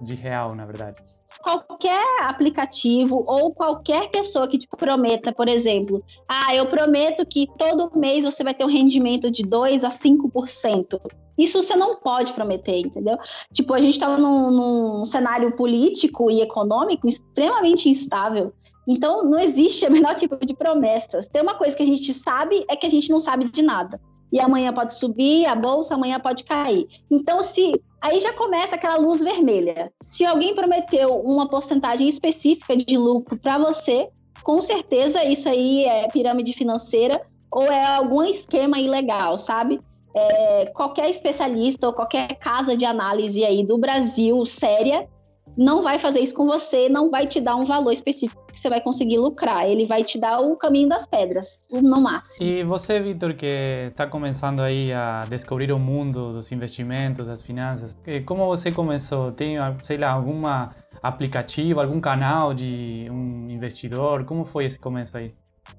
De 0.00 0.14
real, 0.14 0.54
na 0.54 0.64
verdade? 0.64 1.02
Qualquer 1.40 2.22
aplicativo 2.22 3.24
ou 3.26 3.52
qualquer 3.52 4.10
pessoa 4.10 4.48
que 4.48 4.58
te 4.58 4.66
prometa, 4.68 5.32
por 5.32 5.48
exemplo, 5.48 6.02
ah, 6.28 6.54
eu 6.54 6.66
prometo 6.66 7.24
que 7.24 7.48
todo 7.56 7.90
mês 7.98 8.24
você 8.24 8.44
vai 8.44 8.54
ter 8.54 8.64
um 8.64 8.68
rendimento 8.68 9.30
de 9.30 9.42
2 9.42 9.84
a 9.84 9.88
5%. 9.88 11.00
Isso 11.38 11.62
você 11.62 11.74
não 11.74 11.96
pode 11.96 12.32
prometer, 12.32 12.78
entendeu? 12.80 13.16
Tipo, 13.52 13.74
a 13.74 13.80
gente 13.80 13.94
está 13.94 14.16
num, 14.16 14.50
num 14.50 15.04
cenário 15.04 15.56
político 15.56 16.30
e 16.30 16.40
econômico 16.40 17.08
extremamente 17.08 17.88
instável. 17.88 18.52
Então, 18.86 19.24
não 19.24 19.38
existe 19.38 19.84
o 19.86 19.90
menor 19.90 20.14
tipo 20.14 20.36
de 20.44 20.54
promessas. 20.54 21.28
Tem 21.28 21.42
uma 21.42 21.54
coisa 21.54 21.76
que 21.76 21.82
a 21.82 21.86
gente 21.86 22.12
sabe 22.12 22.64
é 22.68 22.76
que 22.76 22.86
a 22.86 22.90
gente 22.90 23.10
não 23.10 23.20
sabe 23.20 23.50
de 23.50 23.62
nada. 23.62 24.00
E 24.32 24.40
amanhã 24.40 24.72
pode 24.72 24.94
subir, 24.94 25.44
a 25.46 25.54
bolsa 25.54 25.94
amanhã 25.94 26.18
pode 26.18 26.44
cair. 26.44 26.88
Então, 27.10 27.42
se 27.42 27.72
aí 28.00 28.18
já 28.20 28.32
começa 28.32 28.74
aquela 28.74 28.96
luz 28.96 29.20
vermelha. 29.20 29.92
Se 30.00 30.24
alguém 30.24 30.54
prometeu 30.54 31.14
uma 31.20 31.48
porcentagem 31.48 32.08
específica 32.08 32.76
de 32.76 32.96
lucro 32.96 33.36
para 33.36 33.58
você, 33.58 34.08
com 34.42 34.60
certeza 34.60 35.24
isso 35.24 35.48
aí 35.48 35.84
é 35.84 36.08
pirâmide 36.08 36.52
financeira 36.52 37.20
ou 37.50 37.64
é 37.64 37.84
algum 37.84 38.22
esquema 38.24 38.80
ilegal, 38.80 39.38
sabe? 39.38 39.80
É, 40.14 40.66
qualquer 40.74 41.08
especialista 41.10 41.86
ou 41.86 41.92
qualquer 41.92 42.34
casa 42.36 42.76
de 42.76 42.84
análise 42.84 43.44
aí 43.44 43.64
do 43.64 43.78
Brasil 43.78 44.44
séria 44.46 45.08
não 45.56 45.82
vai 45.82 45.98
fazer 45.98 46.20
isso 46.20 46.34
com 46.34 46.46
você, 46.46 46.88
não 46.88 47.10
vai 47.10 47.26
te 47.26 47.40
dar 47.40 47.56
um 47.56 47.64
valor 47.64 47.92
específico 47.92 48.44
que 48.52 48.58
você 48.58 48.68
vai 48.68 48.80
conseguir 48.80 49.18
lucrar. 49.18 49.68
Ele 49.68 49.86
vai 49.86 50.04
te 50.04 50.18
dar 50.18 50.40
o 50.40 50.56
caminho 50.56 50.88
das 50.88 51.06
pedras, 51.06 51.66
no 51.70 52.00
máximo. 52.00 52.46
E 52.46 52.62
você, 52.64 53.00
Vitor, 53.00 53.34
que 53.34 53.46
está 53.88 54.06
começando 54.06 54.60
aí 54.60 54.92
a 54.92 55.22
descobrir 55.28 55.72
o 55.72 55.78
mundo 55.78 56.32
dos 56.32 56.52
investimentos, 56.52 57.28
das 57.28 57.42
finanças, 57.42 57.98
como 58.26 58.46
você 58.46 58.70
começou? 58.70 59.32
Tem, 59.32 59.56
sei 59.82 59.98
lá, 59.98 60.10
alguma 60.10 60.74
aplicativo, 61.02 61.80
algum 61.80 62.00
canal 62.00 62.54
de 62.54 63.08
um 63.10 63.50
investidor? 63.50 64.24
Como 64.24 64.44
foi 64.44 64.66
esse 64.66 64.78
começo 64.78 65.16
aí? 65.16 65.34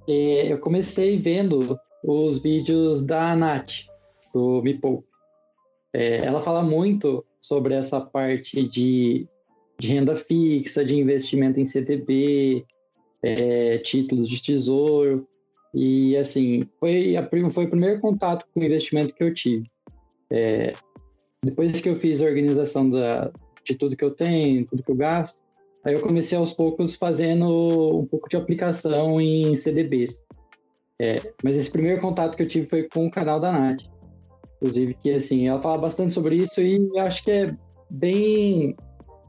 É, 0.08 0.51
eu 0.51 0.60
comecei 0.60 1.18
vendo 1.18 1.80
os 2.03 2.39
vídeos 2.39 3.06
da 3.06 3.36
Nath, 3.36 3.86
do 4.34 4.62
Me 4.62 4.74
Poupe. 4.74 5.08
é, 5.94 6.25
ela 6.25 6.42
fala 6.42 6.62
muito 6.62 7.24
sobre 7.39 7.74
essa 7.75 8.01
parte 8.01 8.68
de, 8.68 9.27
de 9.80 9.88
renda 9.89 10.15
fixa, 10.15 10.84
de 10.84 10.98
investimento 10.98 11.60
em 11.60 11.65
CDB, 11.65 12.65
é, 13.22 13.77
títulos 13.80 14.30
de 14.30 14.42
tesouro. 14.42 15.27
E, 15.74 16.15
assim, 16.18 16.68
foi, 16.80 17.15
a, 17.15 17.27
foi 17.51 17.65
o 17.65 17.70
primeiro 17.70 18.00
contato 18.00 18.46
com 18.53 18.60
o 18.60 18.63
investimento 18.63 19.13
que 19.13 19.24
eu 19.24 19.34
tive. 19.34 19.65
É, 20.32 20.74
depois 21.44 21.82
que 21.82 21.89
eu 21.89 21.96
fiz 21.96 22.22
a 22.22 22.25
organização 22.25 22.89
da, 22.89 23.32
de 23.65 23.75
tudo 23.75 23.96
que 23.96 24.03
eu 24.03 24.12
tenho, 24.12 24.65
tudo 24.65 24.84
que 24.84 24.92
eu 24.92 24.96
gasto, 24.96 25.42
aí 25.84 25.94
eu 25.94 26.01
comecei 26.01 26.38
aos 26.38 26.51
poucos 26.51 26.96
fazendo 26.96 28.00
um 28.00 28.06
pouco 28.06 28.30
de 28.30 28.38
aplicação 28.38 29.20
em 29.20 29.56
CDBs. 29.58 30.24
É, 31.01 31.18
mas 31.44 31.58
esse 31.58 31.72
primeiro 31.72 32.00
contato 32.00 32.38
que 32.38 32.44
eu 32.44 32.48
tive 32.48 32.65
foi 32.65 32.84
com 32.84 33.08
o 33.08 33.12
canal 33.12 33.39
da 33.39 33.51
Nath. 33.51 33.84
Inclusive, 34.58 34.94
que 34.94 35.12
assim, 35.12 35.48
ela 35.48 35.62
fala 35.62 35.77
bastante 35.77 36.13
sobre 36.13 36.38
isso 36.38 36.62
e 36.62 36.80
acho 37.00 37.24
que 37.24 37.32
é 37.32 37.58
bem. 37.89 38.75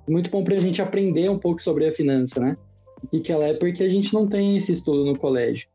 Muito 0.08 0.30
bom 0.30 0.44
para 0.44 0.54
a 0.54 0.58
gente 0.58 0.80
aprender 0.82 1.28
um 1.28 1.38
pouco 1.38 1.62
sobre 1.62 1.87
a 1.87 1.92
finança, 1.92 2.40
né? 2.40 2.56
O 3.02 3.06
que, 3.08 3.20
que 3.20 3.32
ela 3.32 3.44
é, 3.44 3.54
porque 3.54 3.82
a 3.82 3.88
gente 3.88 4.12
não 4.14 4.26
tem 4.26 4.56
esse 4.56 4.73
estudo 4.73 5.04
no 5.04 5.18
colégio. 5.18 5.66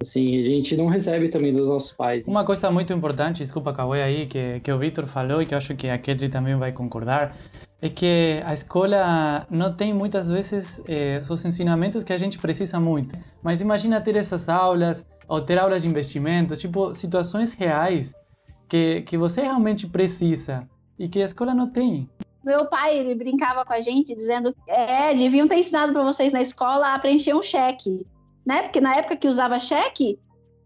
Assim, 0.00 0.38
a 0.38 0.44
gente 0.50 0.76
não 0.76 0.86
recebe 0.86 1.28
também 1.28 1.54
dos 1.54 1.68
nossos 1.68 1.92
pais. 1.92 2.26
Uma 2.26 2.44
coisa 2.44 2.70
muito 2.70 2.92
importante, 2.92 3.38
desculpa, 3.38 3.72
Cauê, 3.72 4.02
aí, 4.02 4.26
que, 4.26 4.60
que 4.60 4.70
o 4.70 4.78
Victor 4.78 5.06
falou 5.06 5.40
e 5.40 5.46
que 5.46 5.54
eu 5.54 5.58
acho 5.58 5.74
que 5.74 5.88
a 5.88 5.96
Kedri 5.96 6.28
também 6.28 6.54
vai 6.54 6.70
concordar, 6.70 7.34
é 7.80 7.88
que 7.88 8.40
a 8.44 8.52
escola 8.52 9.46
não 9.50 9.74
tem 9.74 9.94
muitas 9.94 10.28
vezes 10.28 10.82
eh, 10.86 11.20
os 11.28 11.44
ensinamentos 11.44 12.04
que 12.04 12.12
a 12.12 12.18
gente 12.18 12.38
precisa 12.38 12.78
muito. 12.78 13.18
Mas 13.42 13.60
imagina 13.60 14.00
ter 14.00 14.16
essas 14.16 14.48
aulas, 14.48 15.04
ou 15.28 15.40
ter 15.40 15.58
aulas 15.58 15.82
de 15.82 15.88
investimento, 15.88 16.56
tipo, 16.56 16.92
situações 16.92 17.52
reais 17.52 18.14
que, 18.68 19.02
que 19.02 19.16
você 19.16 19.42
realmente 19.42 19.86
precisa 19.86 20.68
e 20.98 21.08
que 21.08 21.22
a 21.22 21.24
escola 21.24 21.54
não 21.54 21.70
tem. 21.70 22.08
Meu 22.46 22.66
pai, 22.66 22.96
ele 22.96 23.14
brincava 23.14 23.64
com 23.64 23.72
a 23.72 23.80
gente 23.80 24.14
dizendo, 24.14 24.54
é, 24.68 25.12
deviam 25.12 25.48
ter 25.48 25.56
ensinado 25.56 25.92
para 25.92 26.04
vocês 26.04 26.32
na 26.32 26.40
escola 26.40 26.94
a 26.94 26.98
preencher 26.98 27.34
um 27.34 27.42
cheque 27.42 28.06
né? 28.46 28.62
Porque 28.62 28.80
na 28.80 28.94
época 28.94 29.16
que 29.16 29.26
usava 29.26 29.58
cheque, 29.58 30.18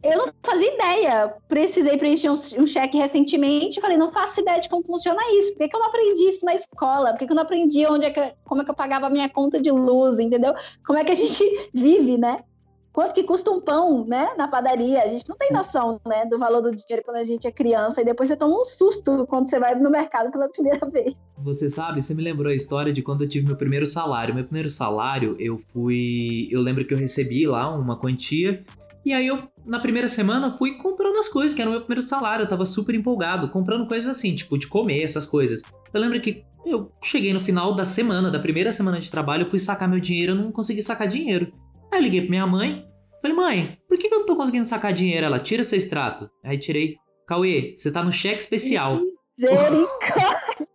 eu 0.03 0.19
não 0.19 0.29
fazia 0.43 0.75
ideia. 0.75 1.35
Precisei 1.49 1.97
preencher 1.97 2.29
um, 2.29 2.35
um 2.35 2.67
cheque 2.67 2.99
recentemente. 2.99 3.81
Falei, 3.81 3.97
não 3.97 4.13
faço 4.13 4.41
ideia 4.41 4.61
de 4.61 4.69
como 4.69 4.85
funciona 4.85 5.23
isso. 5.33 5.53
Por 5.53 5.59
que, 5.59 5.69
que 5.69 5.77
eu 5.77 5.81
não 5.81 5.89
aprendi 5.89 6.29
isso 6.29 6.45
na 6.45 6.55
escola? 6.55 7.11
Por 7.13 7.19
que, 7.19 7.27
que 7.27 7.33
eu 7.33 7.37
não 7.37 7.43
aprendi 7.43 7.87
onde 7.87 8.05
é 8.05 8.11
que, 8.11 8.35
como 8.45 8.61
é 8.61 8.65
que 8.65 8.71
eu 8.71 8.75
pagava 8.75 9.07
a 9.07 9.11
minha 9.11 9.29
conta 9.31 9.59
de 9.59 9.71
luz, 9.71 10.19
entendeu? 10.19 10.53
Como 10.85 10.99
é 10.99 11.05
que 11.05 11.13
a 11.13 11.17
gente 11.17 11.43
vive, 11.73 12.19
né? 12.19 12.45
Quanto 12.93 13.15
que 13.15 13.23
custa 13.23 13.51
um 13.51 13.61
pão, 13.61 14.05
né, 14.05 14.31
na 14.37 14.49
padaria? 14.49 15.03
A 15.03 15.07
gente 15.07 15.29
não 15.29 15.37
tem 15.37 15.53
noção, 15.53 16.01
né, 16.07 16.27
do 16.27 16.39
valor 16.39 16.61
do 16.61 16.75
dinheiro 16.75 17.05
quando 17.05 17.19
a 17.19 17.25
gente 17.25 17.47
é 17.47 17.53
criança 17.53 18.03
e 18.03 18.05
depois 18.05 18.29
você 18.29 18.37
toma 18.37 18.59
um 18.59 18.65
susto 18.65 19.27
quando 19.29 19.49
você 19.49 19.61
vai 19.61 19.77
no 19.77 19.91
mercado 19.91 20.31
pela 20.33 20.49
primeira 20.49 20.85
vez. 20.91 21.15
Você 21.39 21.69
sabe, 21.69 22.03
você 22.03 22.15
me 22.15 22.23
lembrou 22.23 22.51
a 22.51 22.55
história 22.55 22.93
de 22.93 23.01
quando 23.01 23.23
eu 23.23 23.29
tive 23.29 23.47
meu 23.47 23.57
primeiro 23.57 23.87
salário. 23.87 24.35
Meu 24.35 24.45
primeiro 24.45 24.69
salário, 24.69 25.37
eu 25.39 25.57
fui, 25.57 26.49
eu 26.51 26.61
lembro 26.61 26.85
que 26.85 26.93
eu 26.93 26.99
recebi 26.99 27.47
lá 27.47 27.73
uma 27.73 27.97
quantia 27.97 28.65
e 29.05 29.13
aí 29.13 29.27
eu 29.27 29.49
na 29.65 29.79
primeira 29.79 30.09
semana 30.09 30.51
fui 30.51 30.77
comprando 30.77 31.17
as 31.19 31.29
coisas, 31.29 31.55
que 31.55 31.61
era 31.61 31.71
o 31.71 31.73
meu 31.73 31.81
primeiro 31.81 32.03
salário, 32.03 32.43
eu 32.43 32.49
tava 32.49 32.67
super 32.67 32.95
empolgado, 32.95 33.49
comprando 33.49 33.87
coisas 33.87 34.17
assim, 34.17 34.35
tipo 34.35 34.59
de 34.59 34.67
comer 34.67 35.03
essas 35.03 35.27
coisas. 35.27 35.63
Eu 35.93 36.01
lembro 36.01 36.21
que 36.21 36.45
eu 36.67 36.91
cheguei 37.03 37.33
no 37.33 37.41
final 37.41 37.73
da 37.73 37.85
semana, 37.85 38.31
da 38.31 38.39
primeira 38.39 38.73
semana 38.73 38.99
de 38.99 39.11
trabalho, 39.11 39.43
eu 39.43 39.49
fui 39.49 39.59
sacar 39.59 39.89
meu 39.89 40.01
dinheiro, 40.01 40.33
eu 40.33 40.37
não 40.37 40.53
consegui 40.53 40.83
sacar 40.83 41.09
dinheiro. 41.09 41.53
Eu 42.01 42.05
liguei 42.05 42.23
pra 42.23 42.31
minha 42.31 42.47
mãe, 42.47 42.89
falei, 43.21 43.37
mãe, 43.37 43.79
por 43.87 43.99
que, 43.99 44.07
eu 44.07 44.21
não 44.21 44.25
tô 44.25 44.35
conseguindo 44.35 44.65
sacar 44.65 44.91
dinheiro? 44.91 45.27
Ela, 45.27 45.39
tira 45.39 45.63
seu 45.63 45.77
extrato. 45.77 46.31
Aí 46.43 46.57
tirei, 46.57 46.97
Cauê, 47.27 47.75
você 47.77 47.93
tá 47.93 48.03
no 48.03 48.11
cheque 48.11 48.41
especial. 48.41 48.99
Misericórdia! 49.39 49.85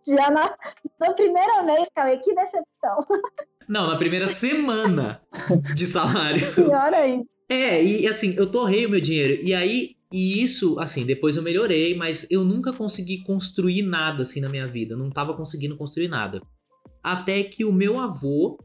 na, 0.30 0.56
na 1.00 1.12
primeira 1.14 1.64
mês, 1.64 1.88
Cauê, 1.92 2.16
que 2.18 2.32
decepção. 2.32 2.98
Não, 3.68 3.88
na 3.88 3.96
primeira 3.96 4.28
semana 4.28 5.20
de 5.74 5.86
salário. 5.86 6.46
Pior 6.54 6.94
aí. 6.94 7.20
É, 7.48 7.82
e 7.82 8.06
assim, 8.06 8.36
eu 8.36 8.48
torrei 8.48 8.86
o 8.86 8.90
meu 8.90 9.00
dinheiro. 9.00 9.42
E 9.42 9.52
aí, 9.52 9.96
e 10.12 10.40
isso, 10.40 10.78
assim, 10.78 11.04
depois 11.04 11.36
eu 11.36 11.42
melhorei, 11.42 11.96
mas 11.96 12.24
eu 12.30 12.44
nunca 12.44 12.72
consegui 12.72 13.24
construir 13.24 13.82
nada 13.82 14.22
assim 14.22 14.40
na 14.40 14.48
minha 14.48 14.68
vida. 14.68 14.94
Eu 14.94 14.98
não 14.98 15.10
tava 15.10 15.34
conseguindo 15.34 15.76
construir 15.76 16.06
nada. 16.06 16.40
Até 17.02 17.42
que 17.42 17.64
o 17.64 17.72
meu 17.72 17.98
avô 17.98 18.56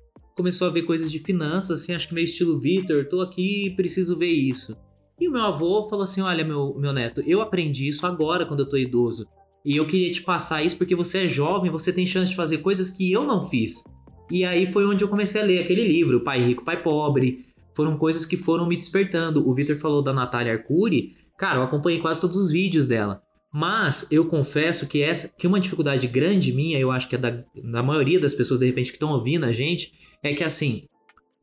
começou 0.41 0.67
a 0.67 0.71
ver 0.71 0.81
coisas 0.81 1.12
de 1.12 1.19
finanças, 1.19 1.81
assim, 1.81 1.93
acho 1.93 2.07
que 2.07 2.15
meio 2.15 2.25
estilo 2.25 2.60
Vitor, 2.60 3.07
tô 3.07 3.21
aqui 3.21 3.69
preciso 3.75 4.17
ver 4.17 4.31
isso. 4.31 4.75
E 5.19 5.27
o 5.27 5.31
meu 5.31 5.43
avô 5.43 5.88
falou 5.88 6.03
assim: 6.03 6.19
Olha, 6.19 6.43
meu, 6.43 6.75
meu 6.79 6.91
neto, 6.91 7.21
eu 7.27 7.41
aprendi 7.41 7.88
isso 7.88 8.07
agora 8.07 8.43
quando 8.43 8.62
eu 8.62 8.69
tô 8.69 8.75
idoso. 8.75 9.27
E 9.63 9.77
eu 9.77 9.86
queria 9.86 10.12
te 10.12 10.24
passar 10.24 10.63
isso 10.63 10.75
porque 10.75 10.95
você 10.95 11.25
é 11.25 11.27
jovem, 11.27 11.69
você 11.69 11.93
tem 11.93 12.07
chance 12.07 12.31
de 12.31 12.36
fazer 12.36 12.57
coisas 12.57 12.89
que 12.89 13.12
eu 13.12 13.24
não 13.24 13.43
fiz. 13.43 13.83
E 14.31 14.43
aí 14.43 14.65
foi 14.65 14.83
onde 14.83 15.03
eu 15.03 15.07
comecei 15.07 15.39
a 15.39 15.45
ler 15.45 15.60
aquele 15.60 15.88
livro, 15.88 16.24
Pai 16.24 16.41
Rico, 16.41 16.65
Pai 16.65 16.81
Pobre. 16.81 17.45
Foram 17.77 17.95
coisas 17.95 18.25
que 18.25 18.36
foram 18.36 18.67
me 18.67 18.75
despertando. 18.75 19.48
O 19.48 19.53
Vitor 19.53 19.77
falou 19.77 20.01
da 20.01 20.12
Natália 20.12 20.53
Arcuri. 20.53 21.12
Cara, 21.38 21.60
eu 21.60 21.63
acompanhei 21.63 22.00
quase 22.00 22.19
todos 22.19 22.36
os 22.36 22.51
vídeos 22.51 22.88
dela. 22.88 23.21
Mas 23.53 24.08
eu 24.10 24.25
confesso 24.25 24.88
que 24.88 25.01
essa 25.01 25.27
que 25.27 25.46
uma 25.46 25.60
dificuldade 25.60 26.08
grande 26.08 26.53
minha, 26.53 26.79
eu 26.79 26.89
acho 26.89 27.10
que 27.10 27.15
é 27.15 27.17
da, 27.17 27.43
da 27.63 27.84
maioria 27.84 28.20
das 28.20 28.34
pessoas 28.34 28.60
de 28.60 28.65
repente 28.65 28.91
que 28.91 28.96
estão 28.96 29.12
ouvindo 29.12 29.46
a 29.46 29.51
gente, 29.51 29.93
é 30.24 30.34
que 30.34 30.43
assim, 30.43 30.84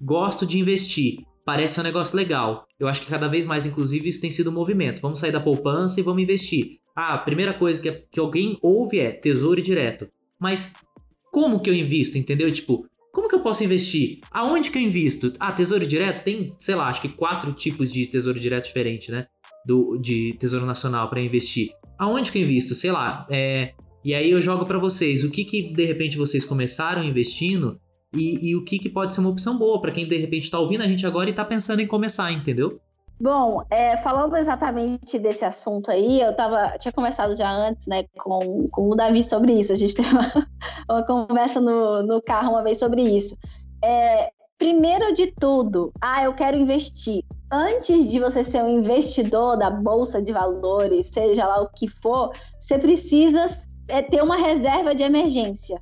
gosto 0.01 0.47
de 0.47 0.59
investir, 0.59 1.19
parece 1.45 1.79
um 1.79 1.83
negócio 1.83 2.17
legal. 2.17 2.67
Eu 2.81 2.89
acho 2.89 3.03
que 3.03 3.09
cada 3.09 3.29
vez 3.29 3.45
mais, 3.45 3.67
inclusive, 3.67 4.09
isso 4.09 4.21
tem 4.21 4.31
sido 4.31 4.51
um 4.51 4.55
movimento. 4.55 5.03
Vamos 5.03 5.19
sair 5.19 5.33
da 5.33 5.41
poupança 5.41 6.01
e 6.01 6.03
vamos 6.03 6.23
investir. 6.23 6.79
Ah, 6.97 7.15
a 7.15 7.19
primeira 7.19 7.53
coisa 7.53 7.81
que, 7.81 7.93
que 8.11 8.21
alguém 8.21 8.59
ouve 8.63 9.01
é 9.01 9.13
tesouro 9.13 9.61
direto. 9.61 10.09
Mas 10.41 10.73
como 11.31 11.61
que 11.61 11.69
eu 11.69 11.75
invisto, 11.75 12.17
entendeu? 12.17 12.51
Tipo, 12.51 12.87
como 13.13 13.29
que 13.29 13.35
eu 13.35 13.41
posso 13.41 13.65
investir? 13.65 14.21
Aonde 14.31 14.71
que 14.71 14.79
eu 14.79 14.83
invisto? 14.83 15.33
Ah, 15.39 15.53
tesouro 15.53 15.87
direto? 15.87 16.23
Tem, 16.23 16.55
sei 16.59 16.75
lá, 16.75 16.89
acho 16.89 17.03
que 17.03 17.09
quatro 17.09 17.53
tipos 17.53 17.93
de 17.93 18.07
tesouro 18.07 18.39
direto 18.39 18.67
diferente, 18.67 19.11
né? 19.11 19.27
Do, 19.67 19.99
de 19.99 20.35
tesouro 20.39 20.65
nacional 20.65 21.11
para 21.11 21.21
investir 21.21 21.71
aonde 21.99 22.31
que 22.31 22.39
eu 22.39 22.43
invisto? 22.43 22.75
Sei 22.75 22.91
lá. 22.91 23.27
É, 23.31 23.75
e 24.05 24.15
aí 24.15 24.31
eu 24.31 24.41
jogo 24.41 24.65
para 24.65 24.79
vocês 24.79 25.25
o 25.25 25.31
que 25.31 25.45
que 25.45 25.73
de 25.73 25.85
repente 25.85 26.17
vocês 26.17 26.45
começaram 26.45 27.03
investindo 27.03 27.81
e, 28.15 28.51
e 28.51 28.57
o 28.57 28.65
que 28.65 28.79
que 28.79 28.89
pode 28.89 29.13
ser 29.13 29.21
uma 29.21 29.31
opção 29.31 29.59
boa 29.59 29.81
para 29.81 29.93
quem 29.93 30.07
de 30.07 30.17
repente 30.17 30.45
está 30.45 30.59
ouvindo 30.59 30.83
a 30.83 30.87
gente 30.87 31.07
agora 31.07 31.29
e 31.29 31.31
está 31.31 31.45
pensando 31.45 31.81
em 31.81 31.87
começar, 31.87 32.31
entendeu? 32.33 32.81
Bom, 33.21 33.63
é, 33.69 33.97
falando 33.97 34.37
exatamente 34.37 35.19
desse 35.19 35.45
assunto 35.45 35.91
aí, 35.91 36.21
eu 36.21 36.35
tava, 36.37 36.79
tinha 36.79 36.93
conversado 36.93 37.35
já 37.35 37.51
antes, 37.51 37.87
né, 37.89 38.05
com, 38.17 38.69
com 38.71 38.91
o 38.91 38.95
Davi 38.95 39.25
sobre 39.25 39.53
isso. 39.53 39.73
A 39.73 39.77
gente 39.77 39.93
teve 39.97 40.09
uma, 40.11 40.33
uma 40.89 41.05
conversa 41.05 41.61
no, 41.61 42.03
no 42.05 42.23
carro 42.23 42.53
uma 42.53 42.63
vez 42.63 42.79
sobre 42.79 43.03
isso. 43.03 43.37
É, 43.83 44.31
primeiro 44.57 45.13
de 45.13 45.33
tudo, 45.33 45.93
ah, 46.01 46.23
eu 46.23 46.33
quero 46.33 46.57
investir 46.57 47.25
antes 47.51 48.07
de 48.07 48.21
você 48.21 48.45
ser 48.45 48.63
um 48.63 48.79
investidor 48.79 49.57
da 49.57 49.71
bolsa 49.71 50.21
de 50.21 50.33
valores, 50.33 51.09
seja 51.13 51.47
lá 51.47 51.63
o 51.63 51.69
que 51.69 51.89
for, 51.89 52.31
você 52.59 52.79
precisa 52.79 53.47
é, 53.89 54.03
ter 54.03 54.23
uma 54.23 54.37
reserva 54.37 54.95
de 54.95 55.03
emergência. 55.03 55.79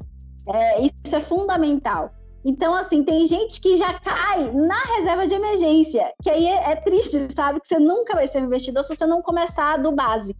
É, 0.48 0.80
isso 0.82 1.14
é 1.16 1.20
fundamental. 1.20 2.10
Então, 2.44 2.74
assim, 2.76 3.02
tem 3.02 3.26
gente 3.26 3.60
que 3.60 3.76
já 3.76 3.94
cai 3.94 4.52
na 4.52 4.78
reserva 4.96 5.26
de 5.26 5.34
emergência, 5.34 6.12
que 6.22 6.30
aí 6.30 6.46
é, 6.46 6.70
é 6.70 6.76
triste, 6.76 7.26
sabe? 7.34 7.60
Que 7.60 7.66
você 7.66 7.78
nunca 7.78 8.14
vai 8.14 8.28
ser 8.28 8.40
um 8.40 8.46
investidor 8.46 8.84
se 8.84 8.94
você 8.94 9.04
não 9.04 9.20
começar 9.20 9.78
do 9.78 9.90
básico, 9.90 10.38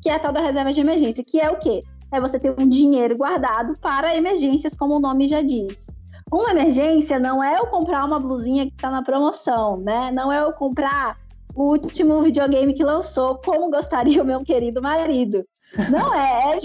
que 0.00 0.08
é 0.08 0.14
a 0.14 0.18
tal 0.20 0.32
da 0.32 0.40
reserva 0.40 0.72
de 0.72 0.80
emergência, 0.80 1.24
que 1.24 1.40
é 1.40 1.50
o 1.50 1.58
quê? 1.58 1.80
É 2.12 2.20
você 2.20 2.38
ter 2.38 2.54
um 2.56 2.68
dinheiro 2.68 3.16
guardado 3.16 3.74
para 3.80 4.16
emergências, 4.16 4.74
como 4.74 4.96
o 4.96 5.00
nome 5.00 5.26
já 5.26 5.42
diz. 5.42 5.88
Uma 6.32 6.52
emergência 6.52 7.18
não 7.18 7.42
é 7.42 7.56
eu 7.58 7.66
comprar 7.66 8.04
uma 8.04 8.20
blusinha 8.20 8.66
que 8.66 8.72
está 8.72 8.90
na 8.90 9.02
promoção, 9.02 9.76
né? 9.78 10.12
Não 10.14 10.30
é 10.30 10.42
eu 10.42 10.52
comprar 10.52 11.18
o 11.54 11.70
último 11.70 12.22
videogame 12.22 12.72
que 12.72 12.84
lançou, 12.84 13.36
como 13.38 13.70
gostaria 13.70 14.22
o 14.22 14.26
meu 14.26 14.44
querido 14.44 14.80
marido. 14.80 15.44
Não 15.90 16.14
é, 16.14 16.56
é 16.56 16.58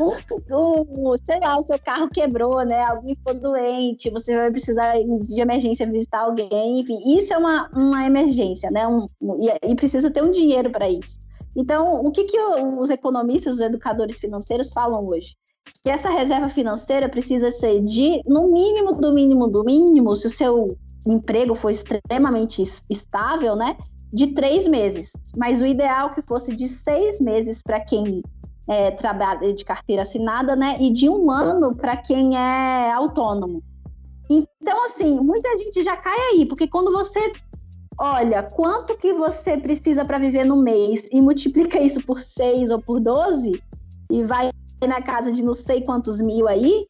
um, 0.00 1.16
sei 1.22 1.40
lá, 1.40 1.58
o 1.58 1.62
seu 1.62 1.78
carro 1.78 2.08
quebrou, 2.08 2.64
né? 2.64 2.82
Alguém 2.84 3.14
ficou 3.14 3.34
doente, 3.34 4.08
você 4.10 4.34
vai 4.34 4.50
precisar 4.50 4.94
de 4.94 5.40
emergência 5.40 5.90
visitar 5.90 6.20
alguém, 6.20 6.80
enfim, 6.80 7.18
isso 7.18 7.34
é 7.34 7.38
uma, 7.38 7.68
uma 7.74 8.06
emergência, 8.06 8.70
né? 8.70 8.86
Um, 8.86 9.06
e, 9.38 9.70
e 9.70 9.74
precisa 9.74 10.10
ter 10.10 10.22
um 10.22 10.30
dinheiro 10.30 10.70
para 10.70 10.88
isso. 10.88 11.20
Então, 11.54 12.04
o 12.04 12.10
que, 12.10 12.24
que 12.24 12.38
os 12.38 12.90
economistas, 12.90 13.56
os 13.56 13.60
educadores 13.60 14.20
financeiros 14.20 14.70
falam 14.70 15.04
hoje? 15.06 15.36
Que 15.84 15.90
essa 15.90 16.10
reserva 16.10 16.48
financeira 16.48 17.08
precisa 17.08 17.50
ser 17.50 17.80
de, 17.82 18.22
no 18.26 18.50
mínimo, 18.52 18.92
do 18.92 19.12
mínimo, 19.12 19.48
do 19.48 19.64
mínimo, 19.64 20.16
se 20.16 20.26
o 20.26 20.30
seu 20.30 20.76
emprego 21.06 21.54
for 21.54 21.70
extremamente 21.70 22.62
estável, 22.88 23.56
né? 23.56 23.76
De 24.12 24.28
três 24.34 24.66
meses. 24.68 25.12
Mas 25.36 25.62
o 25.62 25.66
ideal 25.66 26.08
é 26.08 26.14
que 26.14 26.22
fosse 26.22 26.54
de 26.54 26.68
seis 26.68 27.20
meses 27.20 27.62
para 27.62 27.80
quem 27.80 28.22
é, 28.68 28.90
trabalha 28.90 29.52
de 29.54 29.64
carteira 29.64 30.02
assinada, 30.02 30.54
né? 30.54 30.76
E 30.80 30.90
de 30.90 31.08
um 31.08 31.30
ano 31.30 31.74
para 31.74 31.96
quem 31.96 32.36
é 32.36 32.92
autônomo. 32.92 33.62
Então, 34.28 34.84
assim, 34.84 35.18
muita 35.18 35.56
gente 35.56 35.82
já 35.82 35.96
cai 35.96 36.18
aí, 36.32 36.46
porque 36.46 36.68
quando 36.68 36.92
você 36.92 37.32
olha 37.98 38.42
quanto 38.42 38.96
que 38.96 39.12
você 39.12 39.58
precisa 39.58 40.04
para 40.04 40.18
viver 40.18 40.44
no 40.44 40.62
mês 40.62 41.08
e 41.12 41.20
multiplica 41.20 41.78
isso 41.78 42.00
por 42.02 42.20
seis 42.20 42.70
ou 42.70 42.80
por 42.80 43.00
12, 43.00 43.62
e 44.10 44.22
vai 44.24 44.49
na 44.86 45.02
casa 45.02 45.32
de 45.32 45.42
não 45.42 45.54
sei 45.54 45.82
quantos 45.82 46.20
mil 46.20 46.48
aí, 46.48 46.84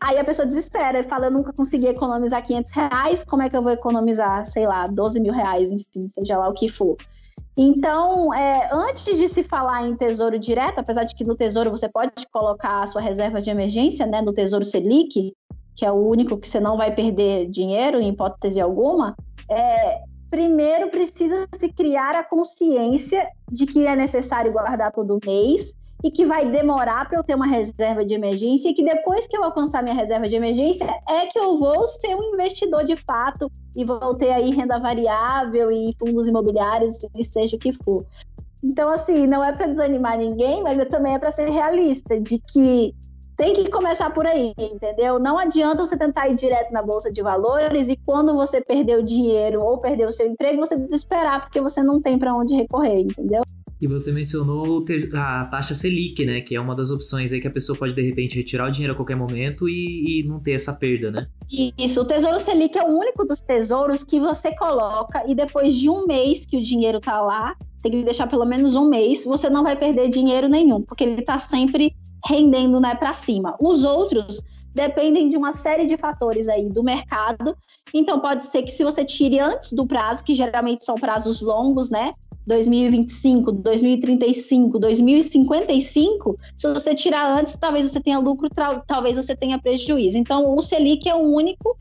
aí 0.00 0.18
a 0.18 0.24
pessoa 0.24 0.46
desespera 0.46 1.00
e 1.00 1.04
fala, 1.04 1.26
eu 1.26 1.30
nunca 1.30 1.52
consegui 1.52 1.86
economizar 1.86 2.44
500 2.44 2.72
reais, 2.72 3.24
como 3.24 3.42
é 3.42 3.48
que 3.48 3.56
eu 3.56 3.62
vou 3.62 3.72
economizar, 3.72 4.44
sei 4.44 4.66
lá, 4.66 4.86
12 4.86 5.20
mil 5.20 5.32
reais, 5.32 5.70
enfim, 5.70 6.08
seja 6.08 6.36
lá 6.36 6.48
o 6.48 6.54
que 6.54 6.68
for. 6.68 6.96
Então, 7.56 8.32
é, 8.32 8.70
antes 8.72 9.18
de 9.18 9.28
se 9.28 9.42
falar 9.42 9.86
em 9.86 9.94
tesouro 9.94 10.38
direto, 10.38 10.78
apesar 10.78 11.04
de 11.04 11.14
que 11.14 11.24
no 11.24 11.34
tesouro 11.34 11.70
você 11.70 11.88
pode 11.88 12.26
colocar 12.32 12.82
a 12.82 12.86
sua 12.86 13.00
reserva 13.00 13.42
de 13.42 13.50
emergência, 13.50 14.06
né, 14.06 14.22
no 14.22 14.32
tesouro 14.32 14.64
Selic, 14.64 15.34
que 15.76 15.84
é 15.84 15.92
o 15.92 16.06
único 16.06 16.38
que 16.38 16.48
você 16.48 16.58
não 16.58 16.76
vai 16.76 16.94
perder 16.94 17.48
dinheiro 17.48 18.00
em 18.00 18.08
hipótese 18.08 18.60
alguma, 18.60 19.14
é, 19.50 20.00
primeiro 20.30 20.90
precisa 20.90 21.46
se 21.54 21.68
criar 21.68 22.14
a 22.14 22.24
consciência 22.24 23.28
de 23.50 23.66
que 23.66 23.86
é 23.86 23.94
necessário 23.94 24.50
guardar 24.50 24.90
todo 24.90 25.20
mês 25.24 25.74
e 26.02 26.10
que 26.10 26.26
vai 26.26 26.50
demorar 26.50 27.08
para 27.08 27.18
eu 27.18 27.22
ter 27.22 27.34
uma 27.34 27.46
reserva 27.46 28.04
de 28.04 28.14
emergência 28.14 28.68
e 28.68 28.74
que 28.74 28.84
depois 28.84 29.26
que 29.26 29.36
eu 29.36 29.44
alcançar 29.44 29.82
minha 29.82 29.94
reserva 29.94 30.28
de 30.28 30.34
emergência 30.34 30.84
é 31.08 31.26
que 31.26 31.38
eu 31.38 31.56
vou 31.56 31.86
ser 31.86 32.14
um 32.16 32.34
investidor 32.34 32.84
de 32.84 32.96
fato 32.96 33.50
e 33.76 33.84
vou 33.84 34.14
ter 34.14 34.32
aí 34.32 34.50
renda 34.50 34.78
variável 34.78 35.70
e 35.70 35.94
fundos 35.98 36.28
imobiliários 36.28 36.98
e 37.14 37.24
seja 37.24 37.56
o 37.56 37.58
que 37.58 37.72
for. 37.72 38.04
Então, 38.62 38.88
assim, 38.88 39.26
não 39.26 39.42
é 39.42 39.52
para 39.52 39.66
desanimar 39.66 40.18
ninguém, 40.18 40.62
mas 40.62 40.78
é, 40.78 40.84
também 40.84 41.14
é 41.14 41.18
para 41.18 41.30
ser 41.30 41.50
realista, 41.50 42.20
de 42.20 42.38
que 42.38 42.94
tem 43.36 43.54
que 43.54 43.68
começar 43.70 44.10
por 44.10 44.24
aí, 44.26 44.54
entendeu? 44.56 45.18
Não 45.18 45.36
adianta 45.36 45.84
você 45.84 45.96
tentar 45.96 46.28
ir 46.28 46.34
direto 46.34 46.72
na 46.72 46.82
bolsa 46.82 47.10
de 47.10 47.22
valores 47.22 47.88
e 47.88 47.96
quando 47.96 48.34
você 48.34 48.60
perder 48.60 48.98
o 48.98 49.02
dinheiro 49.02 49.62
ou 49.62 49.78
perder 49.78 50.06
o 50.06 50.12
seu 50.12 50.28
emprego, 50.28 50.64
você 50.64 50.76
desesperar 50.76 51.40
porque 51.40 51.60
você 51.60 51.82
não 51.82 52.00
tem 52.00 52.18
para 52.18 52.34
onde 52.34 52.54
recorrer, 52.54 53.00
entendeu? 53.00 53.42
E 53.82 53.88
você 53.88 54.12
mencionou 54.12 54.84
a 55.12 55.44
taxa 55.46 55.74
Selic, 55.74 56.24
né? 56.24 56.40
Que 56.40 56.54
é 56.54 56.60
uma 56.60 56.72
das 56.72 56.92
opções 56.92 57.32
aí 57.32 57.40
que 57.40 57.48
a 57.48 57.50
pessoa 57.50 57.76
pode, 57.76 57.92
de 57.92 58.00
repente, 58.00 58.36
retirar 58.36 58.68
o 58.68 58.70
dinheiro 58.70 58.92
a 58.92 58.96
qualquer 58.96 59.16
momento 59.16 59.68
e, 59.68 60.20
e 60.20 60.22
não 60.22 60.38
ter 60.38 60.52
essa 60.52 60.72
perda, 60.72 61.10
né? 61.10 61.26
Isso, 61.76 62.00
o 62.00 62.04
Tesouro 62.04 62.38
Selic 62.38 62.78
é 62.78 62.84
o 62.84 62.96
único 62.96 63.24
dos 63.24 63.40
tesouros 63.40 64.04
que 64.04 64.20
você 64.20 64.54
coloca 64.54 65.28
e 65.28 65.34
depois 65.34 65.74
de 65.74 65.90
um 65.90 66.06
mês 66.06 66.46
que 66.46 66.56
o 66.56 66.62
dinheiro 66.62 67.00
tá 67.00 67.20
lá, 67.20 67.56
tem 67.82 67.90
que 67.90 68.04
deixar 68.04 68.28
pelo 68.28 68.44
menos 68.44 68.76
um 68.76 68.88
mês, 68.88 69.24
você 69.24 69.50
não 69.50 69.64
vai 69.64 69.74
perder 69.74 70.08
dinheiro 70.08 70.48
nenhum, 70.48 70.80
porque 70.82 71.02
ele 71.02 71.20
tá 71.20 71.36
sempre 71.38 71.92
rendendo 72.24 72.78
né, 72.78 72.94
para 72.94 73.12
cima. 73.12 73.56
Os 73.60 73.82
outros 73.82 74.40
dependem 74.72 75.28
de 75.28 75.36
uma 75.36 75.52
série 75.52 75.86
de 75.86 75.96
fatores 75.96 76.48
aí 76.48 76.68
do 76.68 76.84
mercado. 76.84 77.56
Então 77.92 78.20
pode 78.20 78.44
ser 78.44 78.62
que 78.62 78.70
se 78.70 78.84
você 78.84 79.04
tire 79.04 79.40
antes 79.40 79.72
do 79.72 79.84
prazo, 79.84 80.22
que 80.22 80.36
geralmente 80.36 80.84
são 80.84 80.94
prazos 80.94 81.42
longos, 81.42 81.90
né? 81.90 82.12
2025, 82.46 83.52
2035, 83.52 84.78
2055, 84.78 86.36
se 86.56 86.72
você 86.72 86.94
tirar 86.94 87.30
antes, 87.30 87.56
talvez 87.56 87.90
você 87.90 88.00
tenha 88.00 88.18
lucro, 88.18 88.48
talvez 88.86 89.16
você 89.16 89.34
tenha 89.36 89.58
prejuízo. 89.58 90.18
Então, 90.18 90.56
o 90.56 90.62
Selic 90.62 91.08
é 91.08 91.14
o 91.14 91.20
único, 91.20 91.76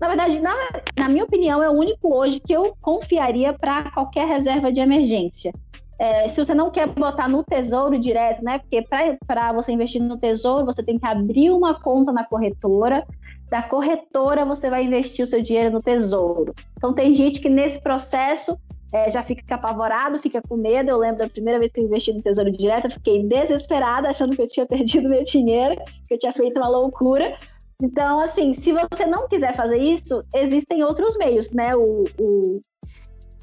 na 0.00 0.08
verdade, 0.08 0.40
na, 0.40 0.54
na 0.98 1.08
minha 1.08 1.24
opinião, 1.24 1.62
é 1.62 1.68
o 1.68 1.72
único 1.72 2.14
hoje 2.14 2.40
que 2.40 2.52
eu 2.52 2.74
confiaria 2.80 3.52
para 3.52 3.90
qualquer 3.90 4.26
reserva 4.26 4.72
de 4.72 4.80
emergência. 4.80 5.52
É, 5.98 6.28
se 6.28 6.44
você 6.44 6.54
não 6.54 6.70
quer 6.70 6.86
botar 6.88 7.28
no 7.28 7.42
tesouro 7.42 7.98
direto, 7.98 8.44
né? 8.44 8.58
Porque 8.58 8.84
para 9.26 9.52
você 9.52 9.72
investir 9.72 10.02
no 10.02 10.18
tesouro, 10.18 10.66
você 10.66 10.82
tem 10.82 10.98
que 10.98 11.06
abrir 11.06 11.50
uma 11.50 11.80
conta 11.80 12.12
na 12.12 12.24
corretora. 12.24 13.06
Da 13.48 13.62
corretora, 13.62 14.44
você 14.44 14.68
vai 14.68 14.84
investir 14.84 15.24
o 15.24 15.26
seu 15.26 15.40
dinheiro 15.40 15.70
no 15.70 15.80
tesouro. 15.80 16.54
Então, 16.76 16.92
tem 16.92 17.14
gente 17.14 17.40
que 17.40 17.48
nesse 17.48 17.80
processo 17.80 18.58
é, 18.92 19.10
já 19.10 19.22
fica 19.22 19.54
apavorado, 19.54 20.18
fica 20.18 20.40
com 20.40 20.56
medo. 20.56 20.90
Eu 20.90 20.98
lembro 20.98 21.18
da 21.18 21.28
primeira 21.28 21.58
vez 21.58 21.72
que 21.72 21.80
eu 21.80 21.84
investi 21.84 22.12
no 22.12 22.22
Tesouro 22.22 22.50
Direto, 22.50 22.86
eu 22.86 22.90
fiquei 22.92 23.22
desesperada, 23.24 24.08
achando 24.08 24.34
que 24.36 24.42
eu 24.42 24.46
tinha 24.46 24.66
perdido 24.66 25.08
meu 25.08 25.24
dinheiro, 25.24 25.76
que 26.06 26.14
eu 26.14 26.18
tinha 26.18 26.32
feito 26.32 26.58
uma 26.58 26.68
loucura. 26.68 27.36
Então, 27.82 28.20
assim, 28.20 28.52
se 28.52 28.72
você 28.72 29.04
não 29.04 29.28
quiser 29.28 29.54
fazer 29.54 29.78
isso, 29.78 30.22
existem 30.34 30.82
outros 30.82 31.16
meios, 31.16 31.50
né? 31.50 31.76
O, 31.76 32.04
o 32.18 32.60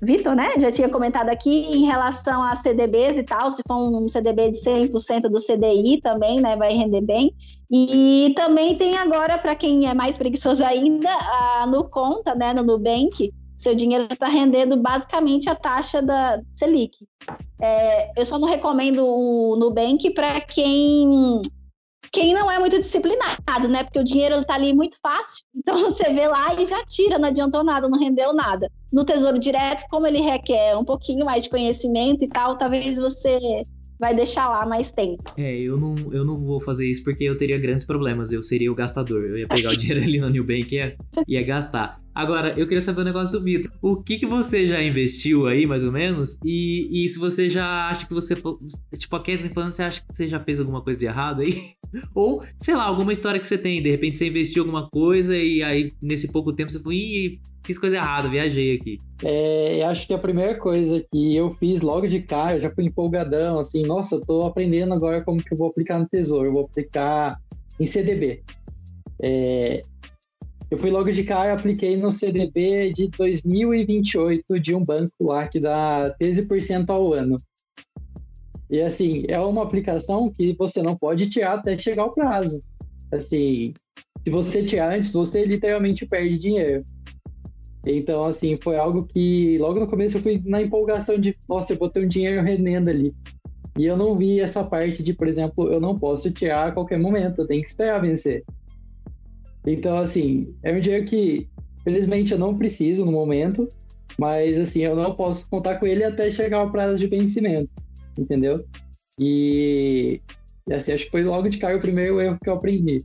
Vitor, 0.02 0.36
né, 0.36 0.54
já 0.60 0.70
tinha 0.70 0.90
comentado 0.90 1.30
aqui 1.30 1.50
em 1.50 1.86
relação 1.86 2.44
a 2.44 2.56
CDBs 2.56 3.18
e 3.18 3.24
tal, 3.24 3.52
se 3.54 3.62
for 3.66 3.78
um 3.78 4.10
CDB 4.10 4.52
de 4.52 4.60
100% 4.60 5.30
do 5.30 5.38
CDI 5.40 6.02
também, 6.02 6.42
né, 6.42 6.58
vai 6.58 6.74
render 6.74 7.02
bem. 7.02 7.34
E 7.72 8.34
também 8.36 8.78
tem 8.78 8.98
agora, 8.98 9.38
para 9.38 9.56
quem 9.56 9.88
é 9.88 9.94
mais 9.94 10.18
preguiçoso 10.18 10.64
ainda, 10.66 11.10
a, 11.10 11.66
no 11.68 11.86
Conta, 11.86 12.36
né, 12.36 12.54
no 12.54 12.64
Nubank, 12.64 13.34
seu 13.64 13.74
dinheiro 13.74 14.08
está 14.12 14.28
rendendo 14.28 14.76
basicamente 14.78 15.50
a 15.50 15.56
taxa 15.56 16.02
da 16.02 16.42
Selic. 16.56 17.08
É, 17.62 18.20
eu 18.20 18.26
só 18.26 18.38
não 18.38 18.48
recomendo 18.48 19.06
o 19.06 19.56
Nubank 19.56 20.12
para 20.12 20.42
quem 20.42 21.42
quem 22.12 22.32
não 22.32 22.52
é 22.52 22.60
muito 22.60 22.78
disciplinado, 22.78 23.68
né? 23.68 23.84
Porque 23.84 23.98
o 23.98 24.04
dinheiro 24.04 24.36
está 24.36 24.54
ali 24.54 24.72
muito 24.74 24.98
fácil. 25.02 25.44
Então 25.56 25.78
você 25.78 26.12
vê 26.12 26.28
lá 26.28 26.54
e 26.60 26.66
já 26.66 26.84
tira, 26.86 27.18
não 27.18 27.30
adiantou 27.30 27.64
nada, 27.64 27.88
não 27.88 27.98
rendeu 27.98 28.34
nada. 28.34 28.70
No 28.92 29.06
Tesouro 29.06 29.40
Direto, 29.40 29.86
como 29.90 30.06
ele 30.06 30.20
requer 30.20 30.78
um 30.78 30.84
pouquinho 30.84 31.26
mais 31.26 31.44
de 31.44 31.50
conhecimento 31.50 32.24
e 32.24 32.28
tal, 32.28 32.58
talvez 32.58 32.98
você 32.98 33.64
vai 34.00 34.16
deixar 34.16 34.50
lá 34.50 34.66
mais 34.66 34.92
tempo. 34.92 35.24
É, 35.38 35.58
eu 35.58 35.78
não, 35.78 35.96
eu 36.12 36.26
não 36.26 36.36
vou 36.36 36.60
fazer 36.60 36.90
isso 36.90 37.04
porque 37.04 37.24
eu 37.24 37.38
teria 37.38 37.58
grandes 37.58 37.86
problemas. 37.86 38.32
Eu 38.32 38.44
seria 38.44 38.72
o 38.72 38.76
gastador. 38.76 39.24
Eu 39.24 39.38
ia 39.38 39.48
pegar 39.48 39.72
o 39.72 39.76
dinheiro 39.78 40.04
ali 40.04 40.20
no 40.20 40.30
Nubank 40.30 40.74
e 40.74 40.78
ia, 40.78 40.96
ia 41.28 41.44
gastar. 41.44 42.02
Agora, 42.16 42.54
eu 42.60 42.68
queria 42.68 42.82
saber 42.82 43.00
o 43.00 43.02
um 43.02 43.06
negócio 43.06 43.32
do 43.32 43.42
Vitor. 43.42 43.72
O 43.82 43.96
que, 43.96 44.18
que 44.18 44.26
você 44.26 44.68
já 44.68 44.82
investiu 44.84 45.48
aí, 45.48 45.66
mais 45.66 45.84
ou 45.84 45.92
menos? 45.92 46.38
E, 46.46 47.04
e 47.04 47.10
se 47.10 47.18
você 47.18 47.50
já 47.50 47.90
acha 47.90 48.06
que 48.06 48.14
você. 48.14 48.36
Tipo, 48.36 49.16
a 49.16 49.20
Kathleen 49.20 49.50
falando, 49.50 49.72
você 49.72 49.84
acha 49.84 50.02
que 50.02 50.16
você 50.16 50.28
já 50.28 50.40
fez 50.40 50.60
alguma 50.60 50.82
coisa 50.82 51.00
de 51.00 51.06
errado 51.06 51.42
aí? 51.42 51.60
Ou, 52.14 52.44
sei 52.60 52.76
lá, 52.76 52.84
alguma 52.84 53.12
história 53.12 53.40
que 53.40 53.48
você 53.48 53.58
tem. 53.58 53.82
De 53.82 53.90
repente 53.90 54.18
você 54.18 54.28
investiu 54.28 54.62
alguma 54.62 54.88
coisa 54.90 55.36
e 55.36 55.64
aí, 55.64 55.92
nesse 56.02 56.32
pouco 56.32 56.54
tempo, 56.54 56.72
você 56.72 56.80
falou, 56.80 56.94
ih, 56.94 57.40
fiz 57.66 57.78
coisa 57.80 57.96
errada, 57.96 58.30
viajei 58.30 58.76
aqui. 58.76 59.00
É, 59.24 59.82
eu 59.82 59.88
acho 59.88 60.06
que 60.06 60.14
a 60.14 60.18
primeira 60.18 60.58
coisa 60.58 61.04
que 61.12 61.36
eu 61.36 61.50
fiz 61.52 61.82
logo 61.82 62.08
de 62.08 62.22
cara, 62.22 62.60
já 62.60 62.70
fui 62.70 62.86
empolgadão, 62.86 63.60
assim, 63.60 63.84
nossa, 63.84 64.16
eu 64.16 64.22
tô 64.22 64.46
aprendendo 64.46 64.94
agora 64.94 65.24
como 65.24 65.42
que 65.42 65.54
eu 65.54 65.58
vou 65.58 65.70
aplicar 65.70 66.00
no 66.00 66.08
Tesouro. 66.08 66.50
Eu 66.50 66.54
vou 66.54 66.66
aplicar 66.66 67.40
em 67.80 67.88
CDB. 67.88 68.44
É, 69.22 69.82
eu 70.70 70.78
fui 70.78 70.90
logo 70.90 71.12
de 71.12 71.24
cara, 71.24 71.54
apliquei 71.54 71.96
no 71.96 72.12
CDB 72.12 72.92
de 72.94 73.08
2028 73.10 74.60
de 74.60 74.74
um 74.74 74.84
banco 74.84 75.12
lá 75.22 75.48
que 75.48 75.60
dá 75.60 76.16
13% 76.20 76.90
ao 76.90 77.14
ano. 77.14 77.38
E 78.70 78.82
assim, 78.82 79.24
é 79.28 79.40
uma 79.40 79.62
aplicação 79.62 80.32
que 80.32 80.56
você 80.58 80.82
não 80.82 80.98
pode 80.98 81.30
tirar 81.30 81.54
até 81.60 81.78
chegar 81.78 82.04
ao 82.04 82.14
prazo. 82.14 82.60
Assim, 83.12 83.72
se 84.26 84.32
você 84.32 84.64
tirar 84.64 84.96
antes, 84.96 85.14
você 85.14 85.46
literalmente 85.46 86.08
perde 86.08 86.40
dinheiro. 86.40 86.84
Então, 87.86 88.24
assim, 88.24 88.58
foi 88.62 88.78
algo 88.78 89.06
que 89.06 89.58
logo 89.58 89.80
no 89.80 89.88
começo 89.88 90.18
eu 90.18 90.22
fui 90.22 90.42
na 90.46 90.62
empolgação 90.62 91.18
de, 91.18 91.36
nossa, 91.48 91.74
eu 91.74 91.78
vou 91.78 91.90
ter 91.90 92.06
um 92.06 92.08
dinheiro 92.08 92.42
rendendo 92.42 92.90
ali. 92.90 93.14
E 93.78 93.86
eu 93.86 93.98
não 93.98 94.16
vi 94.16 94.40
essa 94.40 94.64
parte 94.64 95.04
de, 95.04 95.14
por 95.14 95.28
exemplo, 95.28 95.72
eu 95.72 95.82
não 95.82 95.98
posso 95.98 96.32
tirar 96.32 96.68
a 96.68 96.72
qualquer 96.72 97.00
momento, 97.00 97.42
eu 97.42 97.48
tenho 97.48 97.62
que 97.62 97.68
esperar 97.68 98.00
vencer. 98.02 98.44
Então, 99.66 99.98
assim, 99.98 100.54
é 100.64 100.72
um 100.72 100.80
dinheiro 100.80 101.06
que, 101.06 101.50
felizmente, 101.84 102.32
eu 102.32 102.40
não 102.40 102.58
preciso 102.58 103.06
no 103.06 103.12
momento, 103.12 103.68
mas, 104.18 104.58
assim, 104.60 104.82
eu 104.82 104.96
não 104.96 105.14
posso 105.16 105.50
contar 105.50 105.78
com 105.78 105.88
ele 105.88 106.04
até 106.04 106.30
chegar 106.30 106.64
o 106.64 106.72
prazo 106.72 106.98
de 106.98 107.08
vencimento, 107.08 107.70
entendeu? 108.18 108.64
E, 109.18 110.22
assim, 110.72 110.92
acho 110.92 111.06
que 111.06 111.12
foi 111.12 111.24
logo 111.24 111.50
de 111.50 111.58
cara 111.58 111.76
o 111.76 111.82
primeiro 111.82 112.22
erro 112.22 112.38
que 112.42 112.50
eu 112.50 112.54
aprendi. 112.54 113.04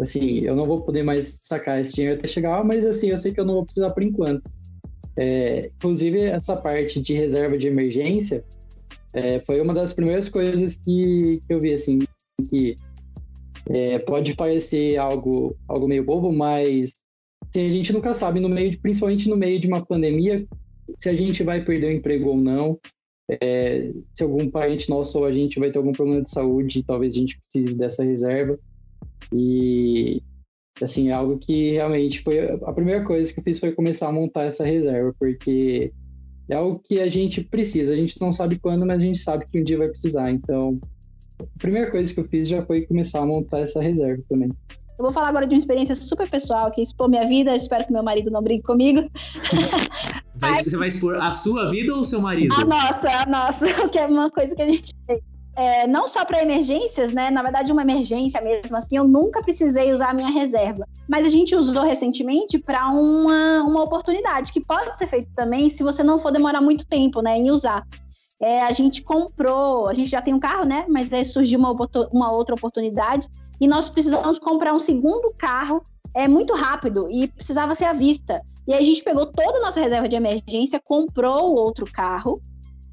Assim, 0.00 0.40
eu 0.40 0.54
não 0.54 0.66
vou 0.66 0.82
poder 0.82 1.02
mais 1.02 1.38
sacar 1.42 1.80
esse 1.80 1.94
dinheiro 1.94 2.18
até 2.18 2.28
chegar, 2.28 2.62
mas, 2.64 2.84
assim, 2.84 3.08
eu 3.08 3.18
sei 3.18 3.32
que 3.32 3.40
eu 3.40 3.44
não 3.44 3.54
vou 3.54 3.64
precisar 3.64 3.90
por 3.90 4.02
enquanto. 4.02 4.50
É, 5.16 5.70
inclusive, 5.74 6.20
essa 6.22 6.54
parte 6.54 7.00
de 7.00 7.14
reserva 7.14 7.56
de 7.56 7.66
emergência 7.66 8.44
é, 9.14 9.40
foi 9.40 9.60
uma 9.60 9.72
das 9.72 9.94
primeiras 9.94 10.28
coisas 10.28 10.76
que, 10.76 11.40
que 11.46 11.54
eu 11.54 11.58
vi, 11.58 11.72
assim, 11.72 12.00
que 12.50 12.76
é, 13.68 13.98
pode 13.98 14.34
parecer 14.34 14.98
algo, 14.98 15.56
algo 15.66 15.88
meio 15.88 16.04
bobo, 16.04 16.32
mas 16.32 16.96
assim, 17.48 17.66
a 17.66 17.70
gente 17.70 17.92
nunca 17.92 18.14
sabe, 18.14 18.40
no 18.40 18.48
meio 18.48 18.70
de, 18.70 18.78
principalmente 18.78 19.28
no 19.28 19.36
meio 19.36 19.58
de 19.58 19.66
uma 19.66 19.84
pandemia, 19.84 20.46
se 21.00 21.08
a 21.08 21.14
gente 21.14 21.42
vai 21.42 21.64
perder 21.64 21.88
o 21.88 21.92
emprego 21.92 22.30
ou 22.30 22.36
não, 22.36 22.78
é, 23.28 23.90
se 24.14 24.22
algum 24.22 24.48
parente 24.48 24.88
nosso 24.88 25.18
ou 25.18 25.24
a 25.24 25.32
gente 25.32 25.58
vai 25.58 25.70
ter 25.70 25.78
algum 25.78 25.92
problema 25.92 26.22
de 26.22 26.30
saúde, 26.30 26.84
talvez 26.84 27.14
a 27.14 27.18
gente 27.18 27.40
precise 27.40 27.76
dessa 27.76 28.04
reserva. 28.04 28.58
E 29.32 30.22
assim, 30.82 31.08
é 31.08 31.12
algo 31.12 31.38
que 31.38 31.72
realmente 31.72 32.22
foi 32.22 32.40
a 32.40 32.72
primeira 32.72 33.04
coisa 33.04 33.32
que 33.32 33.40
eu 33.40 33.44
fiz 33.44 33.58
foi 33.58 33.72
começar 33.72 34.08
a 34.08 34.12
montar 34.12 34.44
essa 34.44 34.64
reserva, 34.64 35.14
porque 35.18 35.92
é 36.48 36.54
algo 36.54 36.80
que 36.80 37.00
a 37.00 37.08
gente 37.08 37.42
precisa. 37.42 37.92
A 37.92 37.96
gente 37.96 38.20
não 38.20 38.30
sabe 38.30 38.58
quando, 38.58 38.86
mas 38.86 38.98
a 38.98 39.02
gente 39.02 39.18
sabe 39.18 39.46
que 39.46 39.60
um 39.60 39.64
dia 39.64 39.78
vai 39.78 39.88
precisar. 39.88 40.30
Então, 40.30 40.78
a 41.40 41.58
primeira 41.58 41.90
coisa 41.90 42.12
que 42.12 42.20
eu 42.20 42.28
fiz 42.28 42.48
já 42.48 42.64
foi 42.64 42.82
começar 42.82 43.20
a 43.20 43.26
montar 43.26 43.60
essa 43.60 43.80
reserva 43.80 44.22
também. 44.28 44.48
Eu 44.98 45.04
vou 45.04 45.12
falar 45.12 45.28
agora 45.28 45.46
de 45.46 45.52
uma 45.52 45.58
experiência 45.58 45.94
super 45.94 46.28
pessoal 46.28 46.70
que 46.70 46.80
expor 46.80 47.08
minha 47.08 47.28
vida. 47.28 47.54
Espero 47.54 47.84
que 47.84 47.92
meu 47.92 48.02
marido 48.02 48.30
não 48.30 48.42
brigue 48.42 48.62
comigo. 48.62 49.10
Vai, 50.38 50.54
você 50.54 50.76
vai 50.76 50.88
expor 50.88 51.16
a 51.16 51.30
sua 51.30 51.70
vida 51.70 51.94
ou 51.94 52.00
o 52.00 52.04
seu 52.04 52.20
marido? 52.20 52.54
A 52.54 52.64
nossa, 52.64 53.10
a 53.10 53.26
nossa, 53.26 53.66
que 53.88 53.98
é 53.98 54.06
uma 54.06 54.30
coisa 54.30 54.54
que 54.54 54.62
a 54.62 54.68
gente 54.68 54.92
fez. 55.06 55.20
É, 55.56 55.86
não 55.86 56.06
só 56.06 56.22
para 56.22 56.42
emergências, 56.42 57.12
né? 57.12 57.30
Na 57.30 57.42
verdade, 57.42 57.72
uma 57.72 57.80
emergência 57.80 58.40
mesmo 58.42 58.76
assim, 58.76 58.98
eu 58.98 59.08
nunca 59.08 59.42
precisei 59.42 59.90
usar 59.90 60.10
a 60.10 60.14
minha 60.14 60.30
reserva. 60.30 60.86
Mas 61.08 61.24
a 61.24 61.30
gente 61.30 61.56
usou 61.56 61.82
recentemente 61.82 62.58
para 62.58 62.86
uma, 62.88 63.62
uma 63.62 63.82
oportunidade 63.82 64.52
que 64.52 64.60
pode 64.60 64.96
ser 64.98 65.06
feita 65.06 65.28
também 65.34 65.70
se 65.70 65.82
você 65.82 66.02
não 66.02 66.18
for 66.18 66.30
demorar 66.30 66.60
muito 66.60 66.86
tempo, 66.86 67.22
né, 67.22 67.38
em 67.38 67.50
usar. 67.50 67.82
É, 68.38 68.62
a 68.62 68.72
gente 68.72 69.02
comprou, 69.02 69.88
a 69.88 69.94
gente 69.94 70.10
já 70.10 70.20
tem 70.20 70.34
um 70.34 70.38
carro, 70.38 70.66
né? 70.66 70.84
Mas 70.90 71.10
aí 71.10 71.24
surgiu 71.24 71.58
uma, 71.58 71.74
uma 72.12 72.30
outra 72.30 72.54
oportunidade 72.54 73.26
e 73.58 73.66
nós 73.66 73.88
precisamos 73.88 74.38
comprar 74.38 74.74
um 74.74 74.80
segundo 74.80 75.32
carro 75.38 75.82
é 76.14 76.28
muito 76.28 76.54
rápido 76.54 77.08
e 77.10 77.28
precisava 77.28 77.74
ser 77.74 77.86
à 77.86 77.94
vista. 77.94 78.42
E 78.66 78.74
aí 78.74 78.82
a 78.82 78.86
gente 78.86 79.02
pegou 79.02 79.24
toda 79.24 79.58
a 79.58 79.62
nossa 79.62 79.80
reserva 79.80 80.08
de 80.08 80.16
emergência, 80.16 80.80
comprou 80.82 81.54
outro 81.54 81.86
carro 81.90 82.42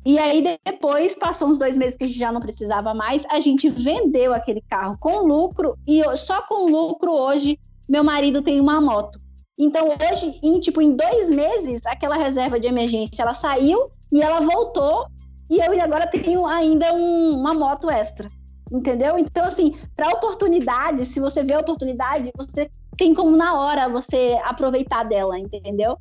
e 0.05 0.19
aí 0.19 0.43
depois, 0.65 1.15
passou 1.15 1.47
uns 1.47 1.57
dois 1.57 1.77
meses 1.77 1.95
que 1.95 2.03
a 2.03 2.07
gente 2.07 2.19
já 2.19 2.31
não 2.31 2.41
precisava 2.41 2.93
mais, 2.93 3.23
a 3.29 3.39
gente 3.39 3.69
vendeu 3.69 4.33
aquele 4.33 4.61
carro 4.61 4.97
com 4.99 5.25
lucro 5.25 5.77
e 5.87 6.01
só 6.17 6.41
com 6.41 6.69
lucro 6.69 7.11
hoje 7.11 7.57
meu 7.87 8.03
marido 8.03 8.41
tem 8.41 8.59
uma 8.59 8.81
moto. 8.81 9.19
Então 9.57 9.89
hoje, 9.89 10.39
em 10.43 10.59
tipo 10.59 10.81
em 10.81 10.95
dois 10.95 11.29
meses, 11.29 11.81
aquela 11.85 12.17
reserva 12.17 12.59
de 12.59 12.67
emergência 12.67 13.21
ela 13.21 13.33
saiu 13.33 13.91
e 14.11 14.21
ela 14.21 14.41
voltou 14.41 15.05
e 15.49 15.57
eu 15.57 15.81
agora 15.81 16.07
tenho 16.07 16.45
ainda 16.45 16.93
um, 16.93 17.37
uma 17.39 17.53
moto 17.53 17.89
extra, 17.89 18.27
entendeu? 18.71 19.17
Então 19.17 19.45
assim, 19.45 19.75
para 19.95 20.09
oportunidade, 20.09 21.05
se 21.05 21.19
você 21.19 21.43
vê 21.43 21.53
a 21.53 21.59
oportunidade, 21.59 22.31
você 22.35 22.69
tem 22.97 23.13
como 23.13 23.35
na 23.37 23.57
hora 23.59 23.87
você 23.87 24.39
aproveitar 24.43 25.03
dela, 25.03 25.39
entendeu? 25.39 25.97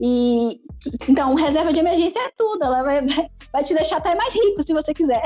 E 0.00 0.60
então, 1.08 1.34
reserva 1.34 1.72
de 1.72 1.80
emergência 1.80 2.18
é 2.18 2.32
tudo, 2.36 2.64
ela 2.64 2.82
vai, 2.82 3.00
vai 3.54 3.62
te 3.62 3.72
deixar 3.72 3.98
até 3.98 4.16
mais 4.16 4.34
rico 4.34 4.64
se 4.64 4.72
você 4.74 4.92
quiser. 4.92 5.22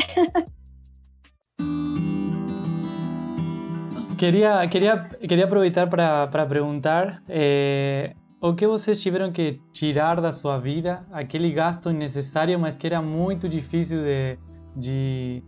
Queria, 4.18 4.68
queria, 4.68 4.98
queria 5.26 5.44
aproveitar 5.44 5.86
para 5.86 6.44
perguntar 6.46 7.22
é, 7.28 8.14
o 8.40 8.52
que 8.52 8.66
vocês 8.66 9.00
tiveram 9.00 9.32
que 9.32 9.60
tirar 9.72 10.20
da 10.20 10.32
sua 10.32 10.58
vida, 10.58 11.06
aquele 11.12 11.52
gasto 11.52 11.90
necessário, 11.90 12.58
mas 12.58 12.76
que 12.76 12.86
era 12.86 13.00
muito 13.00 13.48
difícil 13.48 14.02
de, 14.02 14.38
de, 14.76 15.42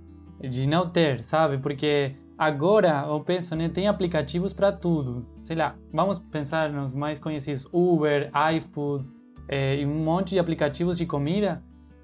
de 0.48 0.68
não 0.68 0.88
ter, 0.88 1.22
sabe? 1.22 1.58
Porque 1.58 2.14
agora 2.38 3.04
eu 3.08 3.20
penso, 3.20 3.56
né, 3.56 3.68
tem 3.68 3.88
aplicativos 3.88 4.52
para 4.52 4.70
tudo. 4.70 5.26
Sei 5.42 5.56
lá, 5.56 5.74
vamos 5.92 6.18
pensar 6.18 6.72
nos 6.72 6.94
mais 6.94 7.18
conhecidos: 7.18 7.68
Uber, 7.72 8.30
iFood, 8.54 9.04
é, 9.48 9.80
e 9.80 9.84
um 9.84 10.02
monte 10.02 10.30
de 10.30 10.38
aplicativos 10.38 10.96
de 10.96 11.04
comida 11.04 11.60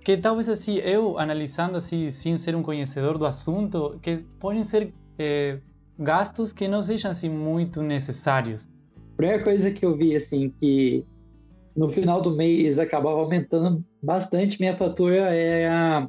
que 0.07 0.17
talvez 0.17 0.49
assim 0.49 0.77
eu 0.77 1.19
analisando 1.19 1.77
assim 1.77 2.09
sem 2.11 2.37
ser 2.37 2.55
um 2.55 2.63
conhecedor 2.63 3.19
do 3.19 3.27
assunto 3.27 3.99
que 4.01 4.19
podem 4.39 4.63
ser 4.63 4.95
é, 5.19 5.59
gastos 5.99 6.53
que 6.53 6.69
não 6.69 6.81
sejam 6.81 7.11
assim 7.11 7.29
muito 7.29 7.83
necessários. 7.83 8.69
A 9.15 9.17
primeira 9.17 9.43
coisa 9.43 9.69
que 9.69 9.85
eu 9.85 9.97
vi 9.97 10.15
assim 10.15 10.55
que 10.61 11.05
no 11.77 11.91
final 11.91 12.23
do 12.23 12.37
mês 12.37 12.79
acabava 12.79 13.19
aumentando 13.19 13.85
bastante 14.01 14.61
minha 14.61 14.77
fatura 14.77 15.35
é 15.35 15.69
a 15.69 16.09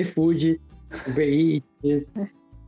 iFood, 0.00 0.58
Uber 1.06 1.28
Eats, 1.28 2.14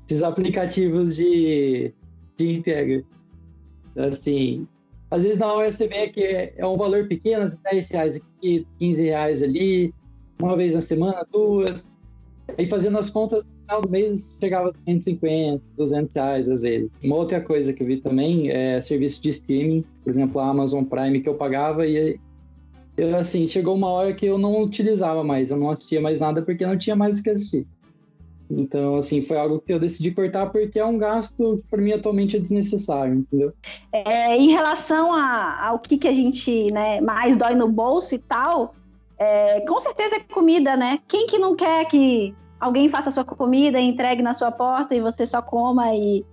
esses 0.06 0.22
aplicativos 0.22 1.16
de, 1.16 1.90
de 2.36 2.54
entrega. 2.54 3.02
Assim, 3.96 4.68
às 5.10 5.24
vezes 5.24 5.38
na 5.38 5.50
hora 5.54 5.72
você 5.72 5.88
vê 5.88 6.08
que 6.08 6.22
é, 6.22 6.66
um 6.66 6.76
valor 6.76 7.08
pequeno, 7.08 7.50
10 7.72 7.88
reais 7.88 8.16
aqui, 8.16 8.66
15 8.78 9.04
reais 9.04 9.42
ali, 9.42 9.94
uma 10.38 10.56
vez 10.56 10.74
na 10.74 10.80
semana, 10.80 11.26
duas. 11.30 11.90
Aí 12.56 12.68
fazendo 12.68 12.98
as 12.98 13.10
contas, 13.10 13.44
no 13.44 13.50
final 13.62 13.82
do 13.82 13.88
mês 13.88 14.34
chegava 14.40 14.70
a 14.70 14.90
150, 14.90 15.62
200 15.76 16.14
reais 16.14 16.48
às 16.48 16.62
vezes. 16.62 16.90
Uma 17.02 17.16
outra 17.16 17.40
coisa 17.40 17.72
que 17.72 17.82
eu 17.82 17.86
vi 17.86 17.96
também 17.98 18.50
é 18.50 18.80
serviço 18.80 19.20
de 19.22 19.30
streaming, 19.30 19.84
por 20.04 20.10
exemplo, 20.10 20.40
a 20.40 20.48
Amazon 20.48 20.84
Prime 20.84 21.20
que 21.20 21.28
eu 21.28 21.34
pagava 21.34 21.86
e 21.86 22.18
eu, 22.96 23.14
assim, 23.16 23.46
chegou 23.46 23.74
uma 23.74 23.88
hora 23.88 24.14
que 24.14 24.24
eu 24.24 24.38
não 24.38 24.62
utilizava 24.62 25.22
mais, 25.22 25.50
eu 25.50 25.56
não 25.56 25.70
assistia 25.70 26.00
mais 26.00 26.20
nada 26.20 26.40
porque 26.40 26.64
não 26.64 26.78
tinha 26.78 26.96
mais 26.96 27.18
o 27.18 27.22
que 27.22 27.30
assistir. 27.30 27.66
Então, 28.48 28.96
assim, 28.96 29.20
foi 29.20 29.36
algo 29.36 29.60
que 29.60 29.72
eu 29.72 29.78
decidi 29.78 30.12
cortar 30.12 30.46
porque 30.46 30.78
é 30.78 30.84
um 30.84 30.96
gasto 30.96 31.58
que 31.58 31.68
para 31.68 31.82
mim 31.82 31.92
atualmente 31.92 32.36
é 32.36 32.40
desnecessário, 32.40 33.14
entendeu? 33.14 33.52
É, 33.92 34.36
em 34.36 34.50
relação 34.50 35.12
a, 35.12 35.66
ao 35.66 35.80
que, 35.80 35.98
que 35.98 36.06
a 36.08 36.14
gente 36.14 36.72
né, 36.72 37.00
mais 37.00 37.36
dói 37.36 37.54
no 37.54 37.68
bolso 37.68 38.14
e 38.14 38.18
tal, 38.18 38.74
é, 39.18 39.60
com 39.62 39.78
certeza 39.80 40.16
é 40.16 40.20
comida, 40.20 40.76
né? 40.76 40.98
Quem 41.08 41.26
que 41.26 41.38
não 41.38 41.56
quer 41.56 41.84
que 41.86 42.34
alguém 42.60 42.88
faça 42.88 43.08
a 43.08 43.12
sua 43.12 43.24
comida, 43.24 43.80
entregue 43.80 44.22
na 44.22 44.34
sua 44.34 44.50
porta 44.50 44.94
e 44.94 45.00
você 45.00 45.26
só 45.26 45.42
coma 45.42 45.94
e 45.94 46.24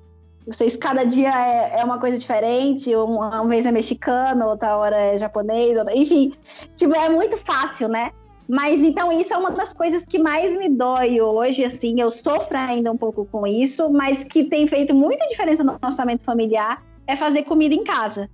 vocês 0.45 0.75
cada 0.75 1.05
dia 1.05 1.29
é, 1.29 1.79
é 1.79 1.83
uma 1.85 1.97
coisa 1.97 2.17
diferente, 2.17 2.93
uma, 2.95 3.41
uma 3.41 3.47
vez 3.47 3.65
é 3.65 3.71
mexicano, 3.71 4.45
outra 4.47 4.75
hora 4.75 4.97
é 4.97 5.17
japonês, 5.17 5.77
outra, 5.77 5.95
enfim, 5.95 6.33
tipo, 6.75 6.93
é 6.95 7.09
muito 7.09 7.37
fácil, 7.37 7.87
né? 7.87 8.11
Mas 8.47 8.81
então 8.81 9.09
isso 9.11 9.33
é 9.33 9.37
uma 9.37 9.51
das 9.51 9.71
coisas 9.71 10.05
que 10.05 10.19
mais 10.19 10.53
me 10.57 10.67
dói 10.67 11.21
hoje, 11.21 11.63
assim, 11.63 12.01
eu 12.01 12.11
sofro 12.11 12.57
ainda 12.57 12.91
um 12.91 12.97
pouco 12.97 13.25
com 13.25 13.47
isso, 13.47 13.89
mas 13.89 14.23
que 14.25 14.43
tem 14.43 14.67
feito 14.67 14.93
muita 14.93 15.25
diferença 15.27 15.63
no 15.63 15.77
orçamento 15.81 16.23
familiar 16.23 16.83
é 17.07 17.15
fazer 17.15 17.43
comida 17.43 17.73
em 17.73 17.83
casa. 17.83 18.29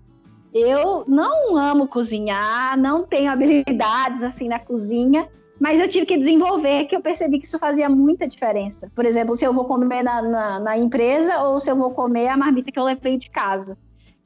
Eu 0.53 1.03
não 1.07 1.55
amo 1.55 1.88
cozinhar, 1.88 2.77
não 2.77 3.03
tenho 3.03 3.31
habilidades 3.31 4.23
assim 4.23 4.47
na 4.47 4.59
cozinha, 4.59 5.27
mas 5.59 5.79
eu 5.79 5.88
tive 5.88 6.05
que 6.05 6.17
desenvolver 6.17 6.85
que 6.85 6.95
eu 6.95 7.01
percebi 7.01 7.39
que 7.39 7.45
isso 7.45 7.59
fazia 7.59 7.89
muita 7.89 8.27
diferença. 8.27 8.89
Por 8.95 9.05
exemplo, 9.05 9.35
se 9.35 9.45
eu 9.45 9.53
vou 9.53 9.65
comer 9.65 10.01
na, 10.01 10.21
na, 10.21 10.59
na 10.59 10.77
empresa 10.77 11.39
ou 11.43 11.59
se 11.59 11.69
eu 11.69 11.75
vou 11.75 11.91
comer 11.91 12.29
a 12.29 12.38
marmita 12.38 12.71
que 12.71 12.79
eu 12.79 12.83
levei 12.83 13.17
de 13.17 13.29
casa. 13.29 13.77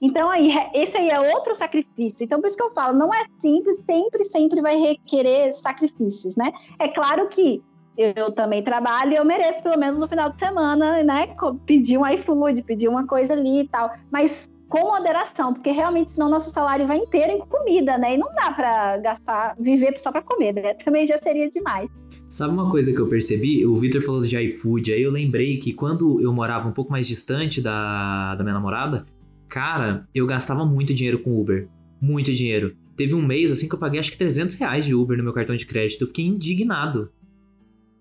Então, 0.02 0.30
aí, 0.30 0.52
esse 0.74 0.98
aí 0.98 1.10
é 1.10 1.34
outro 1.34 1.56
sacrifício. 1.56 2.26
Então, 2.26 2.42
por 2.42 2.48
isso 2.48 2.58
que 2.58 2.64
eu 2.64 2.74
falo, 2.74 2.98
não 2.98 3.14
é 3.14 3.24
simples, 3.40 3.80
sempre, 3.80 4.26
sempre 4.26 4.62
vai 4.62 4.76
requerer 4.76 5.54
sacrifícios, 5.54 6.36
né? 6.36 6.52
É 6.78 6.90
claro 6.90 7.28
que 7.30 7.64
eu 7.98 8.32
também 8.32 8.62
trabalho 8.64 9.14
e 9.14 9.16
eu 9.16 9.24
mereço, 9.24 9.64
pelo 9.64 9.80
menos 9.80 9.98
no 10.00 10.08
final 10.08 10.30
de 10.30 10.40
semana, 10.40 11.02
né? 11.04 11.34
Pedir 11.66 11.98
um 11.98 12.06
iFood, 12.06 12.64
pedir 12.64 12.90
uma 12.90 13.08
coisa 13.08 13.34
ali 13.34 13.62
e 13.62 13.68
tal. 13.68 13.92
Mas 14.12 14.50
com 14.74 14.88
moderação, 14.88 15.54
porque 15.54 15.72
realmente 15.72 16.12
senão 16.12 16.28
nosso 16.28 16.50
salário 16.50 16.88
vai 16.88 16.98
inteiro 16.98 17.32
em 17.32 17.40
comida, 17.40 17.96
né? 17.98 18.16
E 18.16 18.18
não 18.18 18.34
dá 18.34 18.52
para 18.52 18.98
gastar, 18.98 19.56
viver 19.60 20.00
só 20.00 20.12
para 20.12 20.24
comer, 20.24 20.54
né? 20.54 20.74
Também 20.84 21.06
já 21.06 21.18
seria 21.18 21.48
demais. 21.48 21.88
Sabe 22.28 22.54
uma 22.54 22.72
coisa 22.72 22.92
que 22.92 23.00
eu 23.00 23.08
percebi? 23.08 23.64
O 23.66 23.76
Victor 23.76 24.02
falou 24.02 24.22
de 24.22 24.36
iFood, 24.36 24.92
aí 24.92 25.04
eu 25.04 25.12
lembrei 25.12 25.58
que 25.58 25.74
quando 25.74 26.20
eu 26.20 26.34
morava 26.34 26.68
um 26.68 26.72
pouco 26.72 26.92
mais 26.92 27.08
distante 27.08 27.62
da, 27.62 28.34
da 28.34 28.44
minha 28.44 28.56
namorada, 28.56 29.06
Cara, 29.54 30.10
eu 30.16 30.26
gastava 30.26 30.66
muito 30.66 30.96
dinheiro 30.96 31.20
com 31.20 31.40
Uber. 31.40 31.70
Muito 32.02 32.34
dinheiro. 32.34 32.76
Teve 32.98 33.14
um 33.14 33.22
mês, 33.22 33.52
assim, 33.52 33.70
que 33.70 33.76
eu 33.76 33.80
paguei 33.80 34.00
acho 34.00 34.12
que 34.12 34.18
300 34.18 34.56
reais 34.56 34.84
de 34.84 34.96
Uber 34.96 35.16
no 35.16 35.24
meu 35.24 35.32
cartão 35.32 35.56
de 35.56 35.64
crédito. 35.64 36.02
Eu 36.02 36.08
fiquei 36.08 36.26
indignado. 36.26 37.12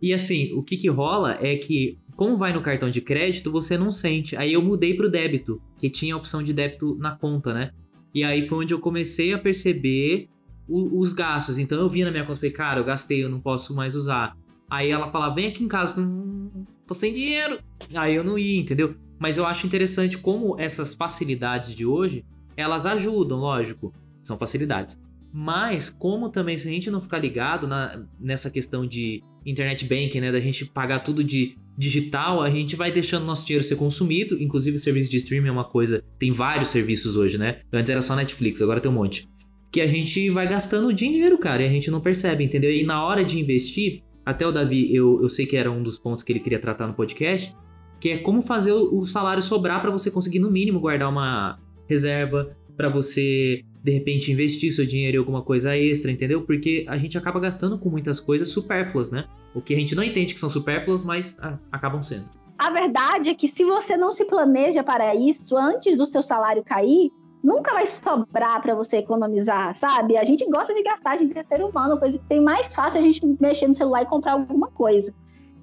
E 0.00 0.14
assim, 0.14 0.50
o 0.54 0.62
que 0.62 0.78
que 0.78 0.88
rola 0.88 1.36
é 1.42 1.54
que, 1.56 1.98
como 2.16 2.36
vai 2.36 2.52
no 2.52 2.60
cartão 2.60 2.90
de 2.90 3.00
crédito, 3.00 3.50
você 3.50 3.76
não 3.78 3.90
sente. 3.90 4.36
Aí 4.36 4.52
eu 4.52 4.62
mudei 4.62 4.94
pro 4.94 5.10
débito, 5.10 5.60
que 5.78 5.90
tinha 5.90 6.14
a 6.14 6.16
opção 6.16 6.42
de 6.42 6.52
débito 6.52 6.96
na 6.96 7.16
conta, 7.16 7.54
né? 7.54 7.70
E 8.14 8.22
aí 8.22 8.46
foi 8.46 8.64
onde 8.64 8.74
eu 8.74 8.78
comecei 8.78 9.32
a 9.32 9.38
perceber 9.38 10.28
o, 10.68 11.00
os 11.00 11.12
gastos. 11.12 11.58
Então 11.58 11.78
eu 11.78 11.88
via 11.88 12.04
na 12.04 12.10
minha 12.10 12.24
conta 12.24 12.36
falei, 12.36 12.52
cara, 12.52 12.80
eu 12.80 12.84
gastei, 12.84 13.24
eu 13.24 13.28
não 13.28 13.40
posso 13.40 13.74
mais 13.74 13.94
usar. 13.94 14.36
Aí 14.70 14.90
ela 14.90 15.10
falava, 15.10 15.34
vem 15.34 15.46
aqui 15.46 15.64
em 15.64 15.68
casa. 15.68 16.00
Hum, 16.00 16.64
tô 16.86 16.94
sem 16.94 17.12
dinheiro. 17.12 17.58
Aí 17.94 18.14
eu 18.14 18.24
não 18.24 18.38
ia, 18.38 18.60
entendeu? 18.60 18.94
Mas 19.18 19.38
eu 19.38 19.46
acho 19.46 19.66
interessante 19.66 20.18
como 20.18 20.58
essas 20.58 20.94
facilidades 20.94 21.74
de 21.74 21.86
hoje, 21.86 22.24
elas 22.56 22.86
ajudam, 22.86 23.38
lógico, 23.38 23.94
são 24.22 24.36
facilidades. 24.36 24.98
Mas 25.32 25.88
como 25.88 26.28
também 26.28 26.58
se 26.58 26.68
a 26.68 26.70
gente 26.70 26.90
não 26.90 27.00
ficar 27.00 27.18
ligado 27.18 27.66
na, 27.66 28.04
nessa 28.20 28.50
questão 28.50 28.86
de 28.86 29.22
internet 29.46 29.86
banking, 29.86 30.20
né, 30.20 30.32
da 30.32 30.40
gente 30.40 30.66
pagar 30.66 31.00
tudo 31.00 31.24
de 31.24 31.56
digital, 31.76 32.42
a 32.42 32.50
gente 32.50 32.76
vai 32.76 32.92
deixando 32.92 33.24
nosso 33.24 33.46
dinheiro 33.46 33.64
ser 33.64 33.76
consumido, 33.76 34.40
inclusive 34.40 34.76
o 34.76 34.80
serviço 34.80 35.10
de 35.10 35.16
streaming 35.18 35.48
é 35.48 35.52
uma 35.52 35.64
coisa, 35.64 36.04
tem 36.18 36.30
vários 36.30 36.68
serviços 36.68 37.16
hoje, 37.16 37.38
né? 37.38 37.58
Antes 37.72 37.90
era 37.90 38.02
só 38.02 38.14
Netflix, 38.14 38.60
agora 38.60 38.80
tem 38.80 38.90
um 38.90 38.94
monte. 38.94 39.28
Que 39.70 39.80
a 39.80 39.86
gente 39.86 40.28
vai 40.30 40.46
gastando 40.46 40.92
dinheiro, 40.92 41.38
cara, 41.38 41.62
e 41.62 41.66
a 41.66 41.70
gente 41.70 41.90
não 41.90 42.00
percebe, 42.00 42.44
entendeu? 42.44 42.70
E 42.70 42.84
na 42.84 43.02
hora 43.02 43.24
de 43.24 43.40
investir, 43.40 44.02
até 44.24 44.46
o 44.46 44.52
Davi, 44.52 44.94
eu, 44.94 45.20
eu 45.22 45.28
sei 45.28 45.46
que 45.46 45.56
era 45.56 45.70
um 45.70 45.82
dos 45.82 45.98
pontos 45.98 46.22
que 46.22 46.30
ele 46.30 46.40
queria 46.40 46.58
tratar 46.58 46.86
no 46.86 46.94
podcast, 46.94 47.54
que 47.98 48.10
é 48.10 48.18
como 48.18 48.42
fazer 48.42 48.72
o 48.72 49.04
salário 49.04 49.42
sobrar 49.42 49.80
para 49.80 49.90
você 49.90 50.10
conseguir 50.10 50.40
no 50.40 50.50
mínimo 50.50 50.80
guardar 50.80 51.08
uma 51.08 51.58
reserva 51.88 52.54
para 52.76 52.88
você 52.88 53.62
de 53.82 53.90
repente 53.92 54.30
investir 54.30 54.72
seu 54.72 54.86
dinheiro 54.86 55.16
em 55.16 55.18
alguma 55.18 55.42
coisa 55.42 55.76
extra, 55.76 56.10
entendeu? 56.10 56.42
Porque 56.42 56.84
a 56.88 56.96
gente 56.96 57.18
acaba 57.18 57.40
gastando 57.40 57.78
com 57.78 57.90
muitas 57.90 58.20
coisas 58.20 58.48
supérfluas, 58.48 59.10
né? 59.10 59.24
O 59.54 59.60
que 59.60 59.74
a 59.74 59.76
gente 59.76 59.94
não 59.94 60.02
entende 60.02 60.34
que 60.34 60.40
são 60.40 60.48
supérfluas, 60.48 61.02
mas 61.02 61.36
ah, 61.40 61.58
acabam 61.70 62.00
sendo. 62.00 62.26
A 62.58 62.70
verdade 62.70 63.28
é 63.28 63.34
que 63.34 63.48
se 63.48 63.64
você 63.64 63.96
não 63.96 64.12
se 64.12 64.24
planeja 64.24 64.84
para 64.84 65.14
isso 65.16 65.56
antes 65.56 65.96
do 65.96 66.06
seu 66.06 66.22
salário 66.22 66.62
cair, 66.62 67.10
nunca 67.42 67.72
vai 67.72 67.86
sobrar 67.86 68.62
para 68.62 68.74
você 68.74 68.98
economizar, 68.98 69.76
sabe? 69.76 70.16
A 70.16 70.22
gente 70.22 70.48
gosta 70.48 70.72
de 70.72 70.82
gastar, 70.82 71.12
a 71.12 71.16
gente 71.16 71.36
é 71.36 71.42
ser 71.42 71.60
humano, 71.60 71.98
coisa 71.98 72.16
que 72.16 72.24
tem 72.26 72.40
mais 72.40 72.72
fácil 72.72 73.00
a 73.00 73.02
gente 73.02 73.20
mexer 73.40 73.66
no 73.66 73.74
celular 73.74 74.02
e 74.02 74.06
comprar 74.06 74.34
alguma 74.34 74.68
coisa. 74.68 75.12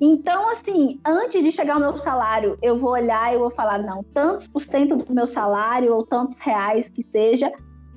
Então, 0.02 0.50
assim, 0.50 1.00
antes 1.06 1.42
de 1.42 1.52
chegar 1.52 1.78
o 1.78 1.80
meu 1.80 1.98
salário, 1.98 2.58
eu 2.62 2.78
vou 2.78 2.92
olhar 2.92 3.34
e 3.34 3.38
vou 3.38 3.50
falar, 3.50 3.78
não, 3.80 4.04
tantos 4.14 4.48
por 4.48 4.64
cento 4.64 4.96
do 4.96 5.14
meu 5.14 5.28
salário, 5.28 5.94
ou 5.94 6.06
tantos 6.06 6.38
reais 6.40 6.90
que 6.90 7.04
seja, 7.04 7.52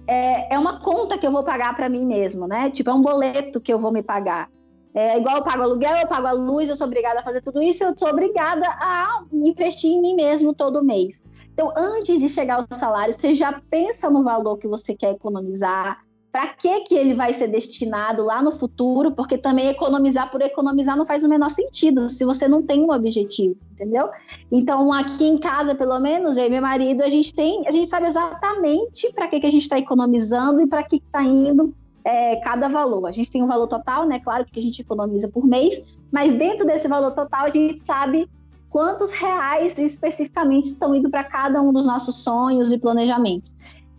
é, 0.07 0.55
é 0.55 0.59
uma 0.59 0.81
conta 0.81 1.19
que 1.19 1.27
eu 1.27 1.33
vou 1.33 1.43
pagar 1.43 1.75
para 1.77 1.88
mim 1.88 2.05
mesmo, 2.05 2.47
né? 2.47 2.71
Tipo, 2.71 2.91
é 2.91 2.95
um 2.95 3.03
boleto 3.03 3.61
que 3.61 3.73
eu 3.73 3.79
vou 3.79 3.93
me 3.93 4.03
pagar. 4.03 4.49
É 4.95 5.17
igual 5.17 5.37
eu 5.38 5.43
pago 5.43 5.62
aluguel, 5.62 5.97
eu 5.97 6.07
pago 6.07 6.27
a 6.27 6.33
luz, 6.33 6.69
eu 6.69 6.77
sou 6.77 6.87
obrigada 6.87 7.21
a 7.21 7.23
fazer 7.23 7.41
tudo 7.41 7.62
isso, 7.62 7.83
eu 7.83 7.95
sou 7.97 8.09
obrigada 8.09 8.67
a 8.69 9.25
investir 9.33 9.91
em 9.91 10.03
mim 10.03 10.15
mesmo 10.15 10.55
todo 10.55 10.85
mês. 10.85 11.23
Então, 11.53 11.73
antes 11.77 12.19
de 12.21 12.29
chegar 12.29 12.57
ao 12.57 12.77
salário, 12.77 13.17
você 13.17 13.35
já 13.35 13.61
pensa 13.71 14.11
no 14.11 14.23
valor 14.23 14.59
que 14.59 14.69
você 14.69 14.95
quer 14.95 15.12
economizar, 15.12 15.99
para 16.33 16.49
que, 16.55 16.81
que 16.81 16.95
ele 16.95 17.12
vai 17.12 17.35
ser 17.35 17.47
destinado 17.49 18.25
lá 18.25 18.42
no 18.42 18.53
futuro, 18.53 19.12
porque 19.12 19.37
também 19.37 19.68
economizar 19.68 20.31
por 20.31 20.40
economizar 20.40 20.97
não 20.97 21.05
faz 21.05 21.23
o 21.23 21.29
menor 21.29 21.51
sentido 21.51 22.09
se 22.09 22.25
você 22.25 22.49
não 22.49 22.62
tem 22.62 22.81
um 22.81 22.90
objetivo, 22.90 23.55
entendeu? 23.73 24.09
Então, 24.51 24.90
aqui 24.90 25.27
em 25.27 25.37
casa, 25.37 25.75
pelo 25.75 26.01
menos, 26.01 26.38
eu 26.38 26.47
e 26.47 26.49
meu 26.49 26.62
marido, 26.62 27.03
a 27.03 27.11
gente 27.11 27.35
tem, 27.35 27.68
a 27.68 27.71
gente 27.71 27.87
sabe 27.87 28.07
exatamente 28.07 29.12
para 29.12 29.29
que, 29.29 29.40
que 29.40 29.47
a 29.47 29.51
gente 29.51 29.62
está 29.62 29.79
economizando 29.79 30.62
e 30.62 30.66
para 30.66 30.83
que 30.83 30.97
está 30.97 31.23
indo 31.23 31.75
é, 32.03 32.37
cada 32.37 32.66
valor. 32.66 33.07
A 33.07 33.12
gente 33.12 33.31
tem 33.31 33.42
um 33.42 33.47
valor 33.47 33.66
total, 33.66 34.07
né? 34.07 34.18
Claro 34.18 34.47
que 34.47 34.59
a 34.59 34.62
gente 34.62 34.81
economiza 34.81 35.29
por 35.29 35.47
mês, 35.47 35.83
mas 36.11 36.33
dentro 36.33 36.66
desse 36.66 36.88
valor 36.88 37.11
total 37.11 37.45
a 37.45 37.51
gente 37.51 37.81
sabe 37.81 38.27
quantos 38.71 39.12
reais 39.12 39.79
especificamente 39.79 40.68
estão 40.68 40.95
indo 40.95 41.11
para 41.11 41.25
cada 41.25 41.61
um 41.61 41.75
dos 41.75 41.87
nossos 41.87 42.16
sonhos 42.23 42.73
e 42.73 42.79
planejamentos. 42.79 43.55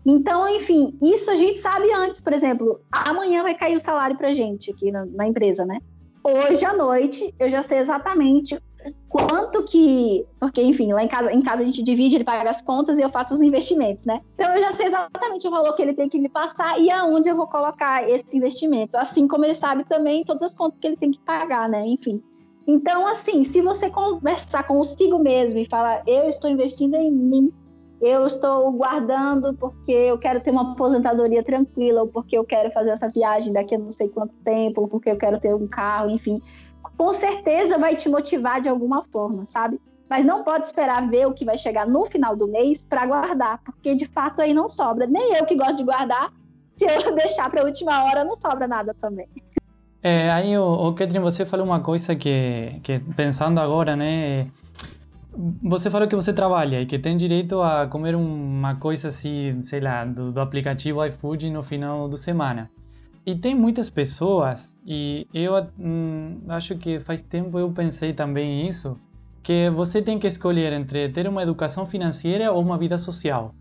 Então, 0.06 0.46
enfim, 0.48 0.96
isso 1.00 1.30
a 1.30 1.36
gente 1.36 1.58
sabe 1.58 1.90
antes, 1.92 2.20
por 2.20 2.32
exemplo, 2.32 2.80
amanhã 2.92 3.42
vai 3.42 3.54
cair 3.54 3.76
o 3.76 3.80
salário 3.80 4.16
para 4.16 4.34
gente 4.34 4.70
aqui 4.70 4.92
na, 4.92 5.06
na, 5.06 5.26
empresa, 5.26 5.64
né? 5.64 5.78
Hoje 6.22 6.64
à 6.64 6.74
noite 6.74 7.34
eu 7.38 7.50
já 7.50 7.62
sei 7.62 7.78
exatamente 7.78 8.58
quanto 9.08 9.62
que, 9.62 10.26
porque 10.38 10.62
enfim, 10.62 10.92
lá 10.92 11.02
em 11.02 11.08
casa, 11.08 11.32
em 11.32 11.42
casa 11.42 11.62
a 11.62 11.64
gente 11.64 11.82
divide, 11.82 12.16
ele 12.16 12.24
paga 12.24 12.48
as 12.48 12.60
contas 12.60 12.98
e 12.98 13.02
eu 13.02 13.10
faço 13.10 13.32
os 13.32 13.40
investimentos, 13.40 14.04
né? 14.04 14.20
Então 14.34 14.54
eu 14.54 14.62
já 14.62 14.72
sei 14.72 14.86
exatamente 14.86 15.46
o 15.48 15.50
valor 15.50 15.74
que 15.74 15.82
ele 15.82 15.94
tem 15.94 16.08
que 16.08 16.18
me 16.18 16.28
passar 16.28 16.78
e 16.78 16.90
aonde 16.90 17.28
eu 17.28 17.36
vou 17.36 17.46
colocar 17.46 18.08
esse 18.08 18.36
investimento, 18.36 18.96
assim 18.98 19.26
como 19.26 19.44
ele 19.44 19.54
sabe 19.54 19.84
também 19.84 20.24
todas 20.24 20.42
as 20.42 20.54
contas 20.54 20.78
que 20.80 20.86
ele 20.86 20.96
tem 20.96 21.10
que 21.10 21.20
pagar, 21.20 21.68
né? 21.68 21.86
Enfim. 21.86 22.22
Então, 22.66 23.06
assim, 23.06 23.44
se 23.44 23.60
você 23.60 23.90
conversar 23.90 24.66
consigo 24.66 25.18
mesmo 25.18 25.60
e 25.60 25.66
falar, 25.66 26.02
eu 26.06 26.28
estou 26.28 26.48
investindo 26.48 26.94
em 26.94 27.10
mim, 27.10 27.52
eu 28.00 28.26
estou 28.26 28.70
guardando 28.72 29.54
porque 29.54 29.92
eu 29.92 30.18
quero 30.18 30.40
ter 30.40 30.50
uma 30.50 30.72
aposentadoria 30.72 31.42
tranquila, 31.42 32.02
ou 32.02 32.08
porque 32.08 32.36
eu 32.36 32.44
quero 32.44 32.70
fazer 32.70 32.90
essa 32.90 33.08
viagem 33.08 33.52
daqui 33.52 33.74
a 33.74 33.78
não 33.78 33.92
sei 33.92 34.08
quanto 34.08 34.34
tempo, 34.44 34.82
ou 34.82 34.88
porque 34.88 35.10
eu 35.10 35.16
quero 35.16 35.40
ter 35.40 35.54
um 35.54 35.66
carro, 35.66 36.10
enfim. 36.10 36.40
Com 36.96 37.12
certeza 37.12 37.78
vai 37.78 37.96
te 37.96 38.08
motivar 38.08 38.60
de 38.60 38.68
alguma 38.68 39.04
forma, 39.10 39.46
sabe? 39.46 39.80
Mas 40.08 40.24
não 40.24 40.44
pode 40.44 40.66
esperar 40.66 41.08
ver 41.08 41.26
o 41.26 41.32
que 41.32 41.44
vai 41.44 41.56
chegar 41.56 41.86
no 41.86 42.04
final 42.04 42.36
do 42.36 42.46
mês 42.46 42.82
para 42.82 43.06
guardar, 43.06 43.60
porque 43.64 43.94
de 43.94 44.06
fato 44.06 44.42
aí 44.42 44.52
não 44.52 44.68
sobra. 44.68 45.06
Nem 45.06 45.34
eu 45.34 45.46
que 45.46 45.56
gosto 45.56 45.76
de 45.76 45.84
guardar, 45.84 46.30
se 46.74 46.84
eu 46.84 47.14
deixar 47.14 47.50
para 47.50 47.62
a 47.62 47.64
última 47.64 48.04
hora, 48.04 48.24
não 48.24 48.36
sobra 48.36 48.68
nada 48.68 48.94
também. 49.00 49.28
É, 50.02 50.30
aí, 50.30 50.58
o, 50.58 50.62
o 50.62 51.20
você 51.22 51.46
falou 51.46 51.64
uma 51.64 51.80
coisa 51.80 52.14
que, 52.14 52.78
que 52.82 52.98
pensando 53.16 53.58
agora, 53.58 53.96
né? 53.96 54.48
Você 55.62 55.90
falou 55.90 56.06
que 56.06 56.14
você 56.14 56.32
trabalha 56.32 56.80
e 56.80 56.86
que 56.86 56.98
tem 56.98 57.16
direito 57.16 57.60
a 57.60 57.86
comer 57.86 58.14
uma 58.14 58.76
coisa 58.76 59.08
assim, 59.08 59.60
sei 59.62 59.80
lá, 59.80 60.04
do, 60.04 60.30
do 60.30 60.40
aplicativo 60.40 61.04
iFood 61.04 61.50
no 61.50 61.62
final 61.62 62.08
de 62.08 62.18
semana. 62.18 62.70
E 63.26 63.34
tem 63.34 63.54
muitas 63.54 63.88
pessoas, 63.88 64.72
e 64.86 65.26
eu 65.32 65.54
hum, 65.78 66.40
acho 66.48 66.76
que 66.76 67.00
faz 67.00 67.22
tempo 67.22 67.58
eu 67.58 67.70
pensei 67.72 68.12
também 68.12 68.68
isso, 68.68 68.98
que 69.42 69.70
você 69.70 70.02
tem 70.02 70.18
que 70.18 70.26
escolher 70.26 70.72
entre 70.72 71.08
ter 71.08 71.26
uma 71.26 71.42
educação 71.42 71.86
financeira 71.86 72.52
ou 72.52 72.62
uma 72.62 72.78
vida 72.78 72.98
social. 72.98 73.54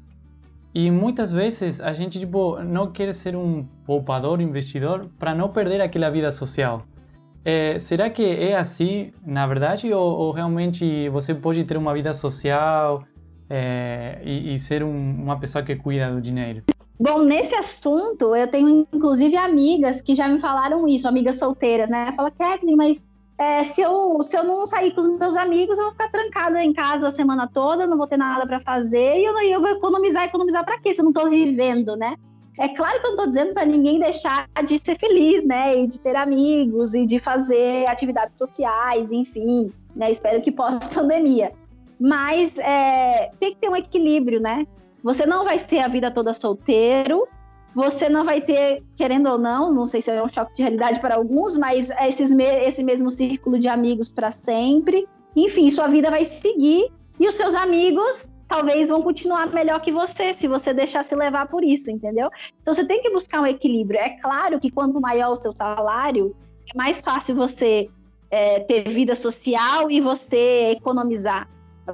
E 0.75 0.91
muitas 0.91 1.31
vezes 1.31 1.79
a 1.79 1.93
gente 1.93 2.19
tipo, 2.19 2.61
não 2.61 2.91
quer 2.91 3.13
ser 3.13 3.35
um 3.35 3.65
poupador, 3.85 4.41
investidor, 4.41 5.09
para 5.17 5.33
não 5.33 5.49
perder 5.49 5.81
aquela 5.81 6.09
vida 6.09 6.31
social. 6.31 6.83
É, 7.45 7.77
será 7.77 8.09
que 8.09 8.23
é 8.23 8.55
assim, 8.55 9.11
na 9.25 9.45
verdade, 9.45 9.91
ou, 9.91 10.17
ou, 10.17 10.31
realmente 10.31 11.09
você 11.09 11.35
pode 11.35 11.63
ter 11.65 11.75
uma 11.75 11.93
vida 11.93 12.13
social 12.13 13.03
é, 13.49 14.21
e, 14.23 14.53
e, 14.53 14.59
ser 14.59 14.81
um, 14.81 15.23
uma 15.23 15.37
pessoa 15.37 15.63
que 15.63 15.75
cuida 15.75 16.09
do 16.09 16.21
dinheiro? 16.21 16.63
Bom, 16.97 17.21
nesse 17.23 17.53
assunto, 17.53 18.33
eu 18.33 18.47
tenho 18.47 18.87
inclusive 18.93 19.35
amigas 19.35 20.01
que 20.01 20.15
já 20.15 20.27
me 20.27 20.39
falaram 20.39 20.87
isso, 20.87 21.07
amigas 21.07 21.35
solteiras, 21.35 21.89
né? 21.89 22.13
Fala, 22.15 22.31
Kathleen, 22.31 22.77
mas 22.77 23.05
é, 23.37 23.61
se, 23.63 23.81
eu, 23.81 24.23
se 24.23 24.37
eu 24.37 24.43
não 24.45 24.65
sair 24.65 24.91
com 24.93 25.01
os 25.01 25.19
meus 25.19 25.35
amigos, 25.35 25.77
eu 25.77 25.85
vou 25.85 25.91
ficar 25.91 26.09
trancada 26.09 26.63
em 26.63 26.71
casa 26.71 27.07
a 27.07 27.11
semana 27.11 27.49
toda, 27.51 27.85
não 27.85 27.97
vou 27.97 28.07
ter 28.07 28.15
nada 28.15 28.45
para 28.45 28.61
fazer 28.61 29.17
e 29.19 29.25
eu, 29.25 29.37
eu 29.39 29.59
vou 29.59 29.69
economizar. 29.69 30.23
Economizar 30.23 30.63
para 30.63 30.79
quê 30.79 30.93
se 30.93 31.01
eu 31.01 31.03
não 31.03 31.11
estou 31.11 31.29
vivendo, 31.29 31.97
né? 31.97 32.15
É 32.59 32.69
claro 32.69 32.99
que 32.99 33.07
eu 33.07 33.15
não 33.15 33.17
estou 33.17 33.27
dizendo 33.27 33.53
para 33.53 33.65
ninguém 33.65 33.99
deixar 33.99 34.47
de 34.65 34.77
ser 34.77 34.97
feliz, 34.97 35.43
né? 35.43 35.75
E 35.75 35.87
de 35.87 35.99
ter 35.99 36.15
amigos 36.15 36.93
e 36.93 37.05
de 37.05 37.19
fazer 37.19 37.87
atividades 37.87 38.37
sociais, 38.37 39.11
enfim, 39.11 39.71
né? 39.95 40.11
Espero 40.11 40.41
que 40.41 40.51
pós-pandemia. 40.51 41.51
Mas 41.99 42.57
é, 42.59 43.31
tem 43.39 43.53
que 43.53 43.61
ter 43.61 43.69
um 43.69 43.75
equilíbrio, 43.75 44.39
né? 44.39 44.67
Você 45.03 45.25
não 45.25 45.43
vai 45.43 45.59
ser 45.59 45.79
a 45.79 45.87
vida 45.87 46.11
toda 46.11 46.31
solteiro, 46.33 47.27
você 47.73 48.07
não 48.07 48.23
vai 48.23 48.39
ter, 48.39 48.83
querendo 48.95 49.29
ou 49.29 49.37
não, 49.37 49.73
não 49.73 49.85
sei 49.85 50.01
se 50.01 50.11
é 50.11 50.23
um 50.23 50.29
choque 50.29 50.53
de 50.53 50.61
realidade 50.61 50.99
para 50.99 51.15
alguns, 51.15 51.57
mas 51.57 51.89
esses, 52.01 52.29
esse 52.31 52.83
mesmo 52.83 53.09
círculo 53.09 53.57
de 53.57 53.67
amigos 53.67 54.09
para 54.09 54.29
sempre. 54.29 55.07
Enfim, 55.35 55.69
sua 55.71 55.87
vida 55.87 56.11
vai 56.11 56.23
seguir 56.23 56.91
e 57.19 57.27
os 57.27 57.35
seus 57.35 57.55
amigos 57.55 58.29
talvez 58.53 58.89
vão 58.89 59.01
continuar 59.01 59.51
melhor 59.51 59.81
que 59.81 59.91
você, 59.91 60.31
se 60.31 60.47
você 60.47 60.75
deixar 60.75 61.03
se 61.03 61.15
levar 61.15 61.47
por 61.47 61.63
isso, 61.63 61.89
entendeu? 61.89 62.29
Então 62.61 62.71
você 62.71 62.85
tem 62.85 63.01
que 63.01 63.09
buscar 63.09 63.41
um 63.41 63.47
equilíbrio. 63.47 63.99
É 63.99 64.09
claro 64.09 64.59
que 64.59 64.69
quanto 64.69 65.01
maior 65.01 65.31
o 65.31 65.35
seu 65.35 65.55
salário, 65.55 66.35
é 66.71 66.77
mais 66.77 67.01
fácil 67.01 67.35
você 67.35 67.89
é, 68.29 68.59
ter 68.59 68.87
vida 68.89 69.15
social 69.15 69.89
e 69.89 69.99
você 69.99 70.75
economizar. 70.77 71.49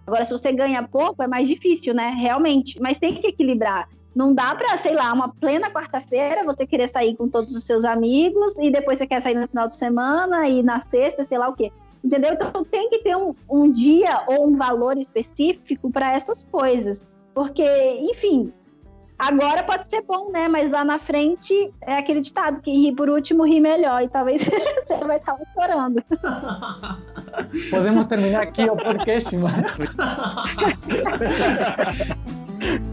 Agora, 0.06 0.26
se 0.26 0.34
você 0.34 0.52
ganha 0.52 0.86
pouco, 0.86 1.24
é 1.24 1.28
mais 1.28 1.48
difícil, 1.48 1.94
né? 1.94 2.10
Realmente. 2.10 2.78
Mas 2.82 2.98
tem 2.98 3.16
que 3.16 3.28
equilibrar. 3.28 3.88
Não 4.14 4.34
dá 4.34 4.54
para, 4.54 4.78
sei 4.78 4.96
lá, 4.96 5.14
uma 5.14 5.30
plena 5.30 5.72
quarta-feira 5.72 6.44
você 6.44 6.68
querer 6.68 6.90
sair 6.90 7.16
com 7.16 7.30
todos 7.30 7.56
os 7.56 7.64
seus 7.64 7.86
amigos 7.86 8.60
e 8.60 8.70
depois 8.70 8.98
você 8.98 9.08
quer 9.08 9.22
sair 9.22 9.36
no 9.36 9.48
final 9.48 9.70
de 9.70 9.78
semana 9.78 10.46
e 10.50 10.62
na 10.62 10.82
sexta, 10.82 11.24
sei 11.24 11.38
lá 11.38 11.48
o 11.48 11.56
quê. 11.56 11.72
Entendeu? 12.04 12.34
Então 12.34 12.64
tem 12.64 12.90
que 12.90 13.00
ter 13.00 13.16
um, 13.16 13.36
um 13.50 13.72
dia 13.72 14.24
ou 14.28 14.48
um 14.48 14.56
valor 14.56 14.98
específico 14.98 15.92
para 15.92 16.14
essas 16.14 16.44
coisas. 16.46 17.06
Porque, 17.34 17.64
enfim, 18.12 18.54
agora 19.18 19.64
pode 19.64 19.90
ser 19.90 20.02
bom, 20.02 20.32
né? 20.32 20.48
Mas 20.48 20.72
lá 20.72 20.84
na 20.84 20.98
frente 20.98 21.74
é 21.82 21.98
aquele 21.98 22.22
ditado 22.22 22.62
que 22.62 22.72
ri 22.72 22.96
por 22.96 23.10
último, 23.10 23.46
ri 23.46 23.60
melhor. 23.60 24.02
E 24.02 24.08
talvez 24.08 24.42
você 24.48 24.96
vai 24.98 25.18
estar 25.18 25.38
chorando. 25.54 26.02
Podemos 27.70 28.06
terminar 28.06 28.44
aqui 28.44 28.64
o 28.64 28.78
podcast, 28.78 29.36
mano. 29.38 29.66